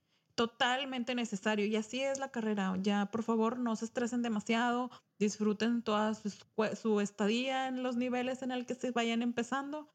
[0.49, 1.67] totalmente necesario.
[1.67, 2.77] Y así es la carrera.
[2.83, 4.91] Ya, por favor, no se estresen demasiado,
[5.21, 9.89] disfruten toda su, estadía en los niveles en el que se vayan empezando.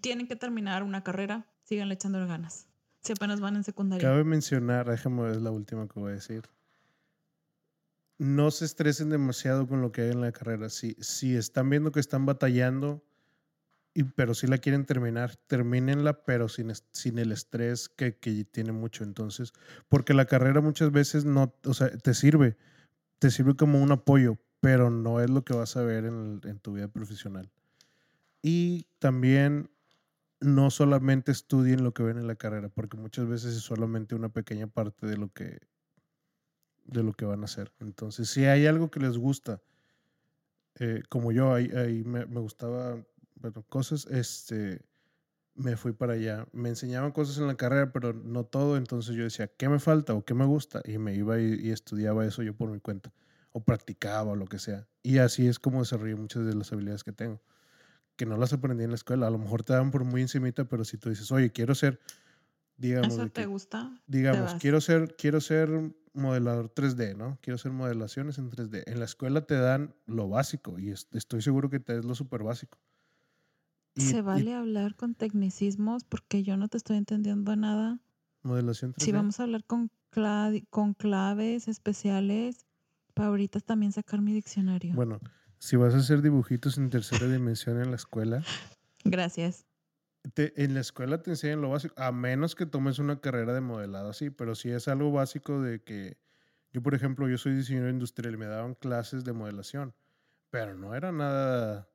[0.00, 2.66] Tienen que terminar una carrera, síganle echándole ganas.
[3.00, 4.08] Si apenas van en secundaria.
[4.08, 6.42] Cabe mencionar, déjame ver la última que voy a decir.
[8.18, 10.68] no se estresen demasiado con lo que hay en la carrera.
[10.68, 13.04] Si, si están viendo que están batallando,
[13.94, 18.72] y, pero si la quieren terminar, termínenla, pero sin, sin el estrés que, que, tiene
[18.72, 19.04] mucho.
[19.04, 19.52] Entonces,
[19.88, 22.56] porque la carrera muchas veces no, o sea, te sirve,
[23.18, 26.58] te sirve como un apoyo, pero no es lo que vas a ver en, en
[26.60, 27.50] tu vida profesional.
[28.42, 29.70] Y también
[30.40, 34.30] no solamente estudien lo que ven en la carrera, porque muchas veces es solamente una
[34.30, 35.60] pequeña parte de lo que
[36.84, 37.72] de lo que van a hacer.
[37.80, 39.60] Entonces, si hay algo que les gusta,
[40.78, 43.04] eh, como yo, ahí, ahí me, me, gustaba
[43.40, 44.82] bueno, cosas, este,
[45.54, 46.46] me fui para allá.
[46.52, 48.76] Me enseñaban cosas en la carrera, pero no todo.
[48.76, 50.82] Entonces yo decía, ¿qué me falta o qué me gusta?
[50.84, 53.12] Y me iba y, y estudiaba eso yo por mi cuenta,
[53.52, 54.86] o practicaba o lo que sea.
[55.02, 57.42] Y así es como desarrollé muchas de las habilidades que tengo,
[58.16, 59.26] que no las aprendí en la escuela.
[59.26, 62.00] A lo mejor te dan por muy encimita, pero si tú dices, oye, quiero ser,
[62.76, 63.14] digamos...
[63.14, 63.90] ¿Eso te gusta?
[64.06, 65.70] Digamos, quiero ser, quiero ser
[66.12, 67.38] modelador 3D, ¿no?
[67.40, 68.82] Quiero hacer modelaciones en 3D.
[68.86, 72.42] En la escuela te dan lo básico y estoy seguro que te es lo súper
[72.42, 72.78] básico.
[73.96, 76.04] ¿Se vale y, hablar con tecnicismos?
[76.04, 78.00] Porque yo no te estoy entendiendo nada.
[78.42, 79.04] Modelación 3D.
[79.04, 79.90] Si vamos a hablar con,
[80.70, 82.66] con claves especiales,
[83.14, 84.94] para ahorita también sacar mi diccionario.
[84.94, 85.20] Bueno,
[85.58, 88.42] si vas a hacer dibujitos en tercera dimensión en la escuela.
[89.04, 89.66] Gracias.
[90.34, 93.60] Te, en la escuela te enseñan lo básico, a menos que tomes una carrera de
[93.60, 96.18] modelado así, pero si es algo básico de que
[96.72, 99.94] yo, por ejemplo, yo soy diseñador industrial y me daban clases de modelación,
[100.50, 101.89] pero no era nada,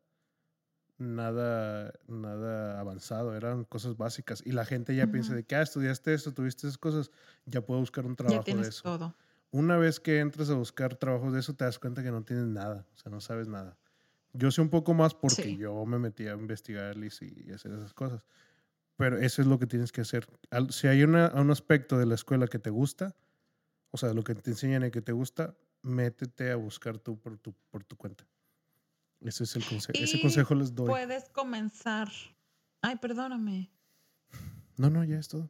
[0.97, 4.41] nada, nada avanzado, eran cosas básicas.
[4.45, 5.11] Y la gente ya uh -huh.
[5.11, 7.11] piensa de que, ah, estudiaste esto, tuviste esas cosas,
[7.45, 8.83] ya puedo buscar un trabajo ya de eso.
[8.83, 9.15] Todo.
[9.51, 12.47] Una vez que entras a buscar trabajos de eso, te das cuenta que no tienes
[12.47, 13.77] nada, o sea, no sabes nada.
[14.33, 15.57] Yo sé un poco más porque sí.
[15.57, 17.07] yo me metí a investigar y,
[17.47, 18.21] y, hacer esas cosas.
[18.97, 20.27] Pero eso es lo que tienes que hacer.
[20.69, 23.15] Si hay una, un aspecto de la escuela que te gusta,
[23.91, 27.37] o sea, lo que te enseñan y que te gusta, métete a buscar tú por
[27.37, 28.25] tu, por tu cuenta.
[29.25, 29.97] Ese es el consejo.
[29.97, 30.87] Ese consejo les doy.
[30.87, 32.11] Puedes comenzar.
[32.81, 33.71] Ay, perdóname.
[34.77, 35.49] No, no, ya es todo.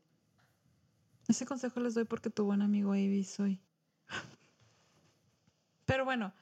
[1.28, 3.59] Ese consejo les doy porque tu buen amigo Avi soy.
[5.86, 6.34] Pero bueno,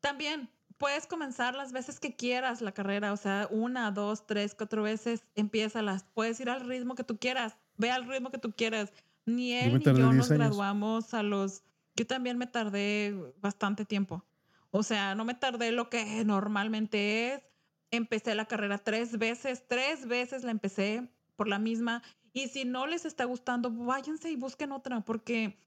[0.00, 4.82] también puedes comenzar las veces que quieras la carrera, o sea, una, dos, tres, cuatro
[4.82, 6.04] veces, empiézalas.
[6.12, 8.92] Puedes ir al ritmo que tú quieras, ve al ritmo que tú quieras.
[9.24, 10.30] Ni él yo ni yo nos años.
[10.30, 11.62] graduamos a los...
[11.94, 14.24] Yo también me tardé bastante tiempo.
[14.72, 17.42] O sea, no me tardé lo que normalmente es.
[17.90, 22.02] Empecé la carrera tres veces, tres veces la empecé por la misma.
[22.32, 25.62] Y si no les está gustando, váyanse y busquen otra, porque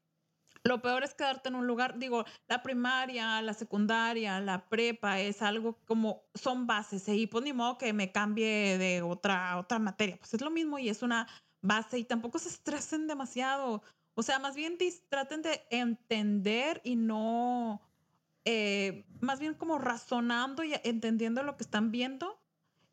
[0.63, 5.43] lo peor es quedarte en un lugar, digo, la primaria, la secundaria, la prepa es
[5.43, 7.15] algo como, son bases, ¿eh?
[7.15, 10.79] y pues ni modo que me cambie de otra, otra materia, pues es lo mismo
[10.79, 11.27] y es una
[11.61, 13.83] base y tampoco se estresen demasiado,
[14.15, 17.79] o sea, más bien traten de entender y no,
[18.45, 22.39] eh, más bien como razonando y entendiendo lo que están viendo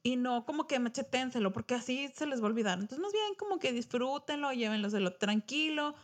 [0.03, 2.79] y no como que macheténselo, porque así se les va a olvidar.
[2.81, 5.95] Entonces, más bien como que disfrútenlo, llévenlo de lo tranquilo,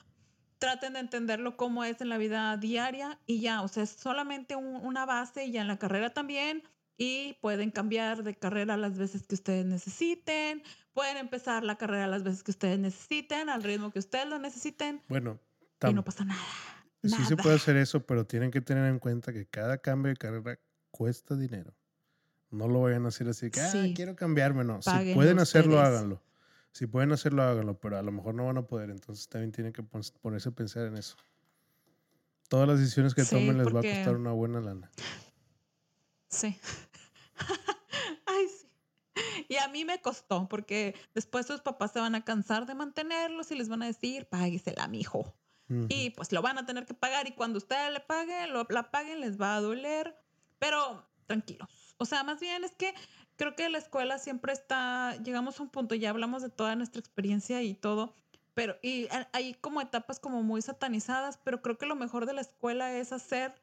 [0.59, 4.55] traten de entenderlo como es en la vida diaria y ya, o sea, es solamente
[4.55, 6.63] un, una base y ya en la carrera también
[6.97, 12.25] y pueden cambiar de carrera las veces que ustedes necesiten, pueden empezar la carrera las
[12.25, 15.03] veces que ustedes necesiten, al ritmo que ustedes lo necesiten.
[15.09, 15.39] Bueno,
[15.89, 16.43] y no pasa nada.
[17.03, 20.17] Sí se puede hacer eso, pero tienen que tener en cuenta que cada cambio de
[20.17, 20.59] carrera
[20.91, 21.75] cuesta dinero.
[22.51, 23.93] No lo vayan a hacer así que, ah, sí.
[23.95, 24.81] quiero cambiarme, no.
[24.81, 25.89] Paguen si pueden hacerlo, ustedes.
[25.89, 26.23] háganlo.
[26.73, 28.91] Si pueden hacerlo, háganlo, pero a lo mejor no van a poder.
[28.91, 31.17] Entonces también tienen que ponerse a pensar en eso.
[32.49, 34.91] Todas las decisiones que sí, tomen les va a costar una buena lana.
[36.31, 36.59] Sí.
[38.27, 38.67] Ay, sí.
[39.49, 43.51] Y a mí me costó, porque después sus papás se van a cansar de mantenerlos
[43.51, 45.35] y les van a decir, páguesela, mijo.
[45.91, 47.29] Y pues lo van a tener que pagar.
[47.29, 50.17] Y cuando ustedes le paguen, lo, la paguen, les va a doler.
[50.59, 51.69] Pero tranquilos.
[51.99, 52.95] O sea, más bien es que
[53.37, 57.01] creo que la escuela siempre está, llegamos a un punto, ya hablamos de toda nuestra
[57.01, 58.15] experiencia y todo,
[58.55, 62.41] pero y hay como etapas como muy satanizadas, pero creo que lo mejor de la
[62.41, 63.55] escuela es hacer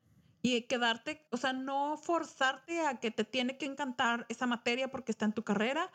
[0.42, 5.12] y quedarte, o sea, no forzarte a que te tiene que encantar esa materia porque
[5.12, 5.92] está en tu carrera,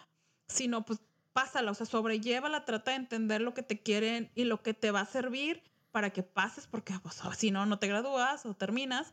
[0.46, 1.00] sino pues
[1.32, 4.90] pásala, o sea, sobrellévala, trata de entender lo que te quieren y lo que te
[4.90, 9.12] va a servir para que pases, porque pues, si no, no te gradúas o terminas,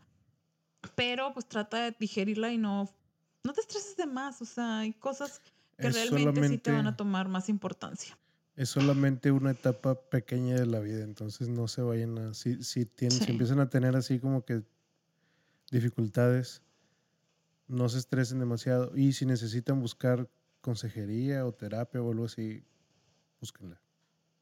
[0.96, 2.90] pero pues trata de digerirla y no
[3.48, 5.42] no te estreses de más, o sea, hay cosas
[5.78, 8.18] que es realmente sí te van a tomar más importancia.
[8.56, 12.86] Es solamente una etapa pequeña de la vida, entonces no se vayan a, si, si,
[12.86, 13.26] tienen, sí.
[13.26, 14.64] si empiezan a tener así como que
[15.72, 16.62] dificultades,
[17.68, 20.30] no se estresen demasiado y si necesitan buscar
[20.62, 22.64] consejería o terapia o algo así,
[23.40, 23.80] búsquenla,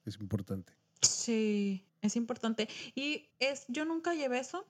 [0.06, 0.74] es importante.
[1.02, 2.68] Sí, es importante.
[2.96, 4.66] Y es, yo nunca llevé eso,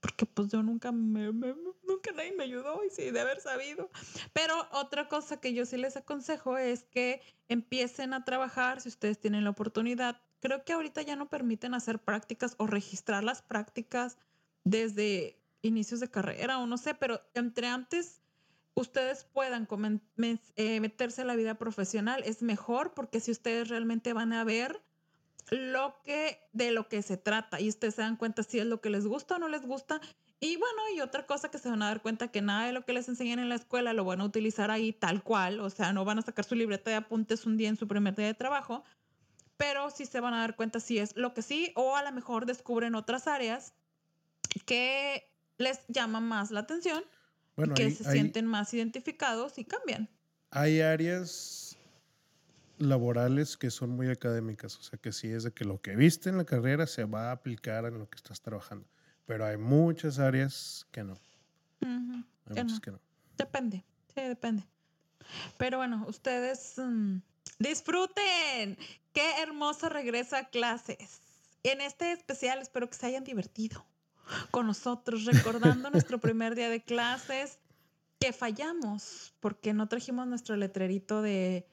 [0.00, 3.90] porque pues yo nunca me, nunca nadie me ayudó y sí de haber sabido.
[4.32, 9.18] Pero otra cosa que yo sí les aconsejo es que empiecen a trabajar si ustedes
[9.18, 10.20] tienen la oportunidad.
[10.40, 14.18] Creo que ahorita ya no permiten hacer prácticas o registrar las prácticas
[14.62, 18.22] desde inicios de carrera o no sé, pero entre antes
[18.74, 19.66] ustedes puedan
[20.56, 24.80] eh, meterse a la vida profesional es mejor porque si ustedes realmente van a ver
[25.50, 28.80] lo que de lo que se trata y ustedes se dan cuenta si es lo
[28.80, 30.00] que les gusta o no les gusta
[30.40, 32.84] y bueno y otra cosa que se van a dar cuenta que nada de lo
[32.84, 35.92] que les enseñan en la escuela lo van a utilizar ahí tal cual o sea
[35.92, 38.34] no van a sacar su libreta de apuntes un día en su primer día de
[38.34, 38.84] trabajo
[39.56, 42.12] pero sí se van a dar cuenta si es lo que sí o a lo
[42.12, 43.72] mejor descubren otras áreas
[44.66, 47.02] que les llama más la atención
[47.56, 50.08] Bueno, que hay, se hay- sienten más identificados y cambian.
[50.50, 51.67] hay áreas
[52.78, 56.28] laborales que son muy académicas, o sea que sí es de que lo que viste
[56.28, 58.86] en la carrera se va a aplicar en lo que estás trabajando,
[59.26, 61.18] pero hay muchas áreas que no,
[61.80, 62.80] hay que muchas no.
[62.80, 63.00] que no.
[63.36, 64.64] Depende, sí, depende.
[65.56, 67.18] Pero bueno, ustedes mm,
[67.58, 68.78] disfruten.
[69.12, 71.20] Qué hermoso regreso a clases.
[71.62, 73.84] En este especial espero que se hayan divertido
[74.50, 77.58] con nosotros, recordando nuestro primer día de clases,
[78.18, 81.66] que fallamos porque no trajimos nuestro letrerito de...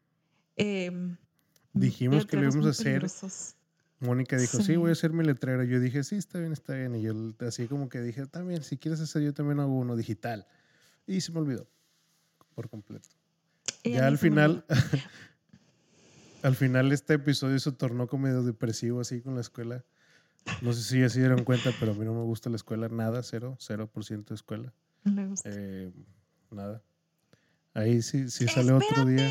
[0.55, 1.17] em,
[1.73, 3.05] Dijimos que lo íbamos a hacer.
[3.99, 4.75] Mónica dijo, sí.
[4.75, 4.99] voy a Sí.
[4.99, 5.63] hacer mi letrero.
[5.63, 6.95] Yo dije, sí, está bien, está bien.
[6.95, 7.13] Y yo
[7.47, 10.45] así como que dije, también, si quieres hacer, yo también hago uno digital.
[11.07, 11.67] Y se me olvidó
[12.53, 13.09] por completo.
[13.83, 14.65] Y ya al me final,
[16.43, 19.83] al final este episodio se tornó como medio depresivo así con la escuela.
[20.61, 22.87] No sé si ya se dieron cuenta, pero a mí no me gusta la escuela
[22.89, 24.73] nada, cero, cero por ciento de escuela.
[25.03, 25.49] Le gusta.
[25.51, 25.91] Eh,
[26.51, 26.83] nada.
[27.73, 29.27] Ahí sí, sí sale otro día.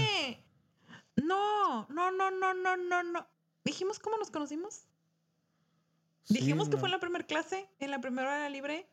[1.17, 3.27] No, no, no, no, no, no, no.
[3.65, 4.87] ¿Dijimos cómo nos conocimos?
[6.25, 8.87] Sí, Dijimos que fue en la primera clase, en la primera hora libre,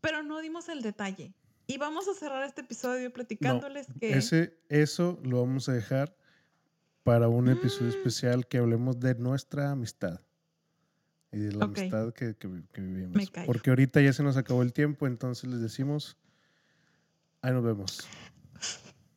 [0.00, 1.32] pero no dimos el detalle.
[1.68, 4.16] Y vamos a cerrar este episodio platicándoles que...
[4.16, 6.16] Ese, eso lo vamos a dejar
[7.02, 7.96] para un episodio Mm.
[7.96, 10.20] especial que hablemos de nuestra amistad.
[11.32, 13.16] Y de la amistad que, que vi- que vivimos.
[13.16, 13.46] Me callo.
[13.46, 16.16] Porque ahorita ya se nos acabó el tiempo, entonces les decimos,
[17.42, 18.08] ahí nos vemos.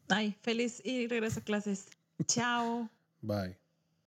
[0.10, 1.88] Ay, feliz y regreso a clases.
[2.26, 2.89] Chao.
[3.22, 3.55] Bye.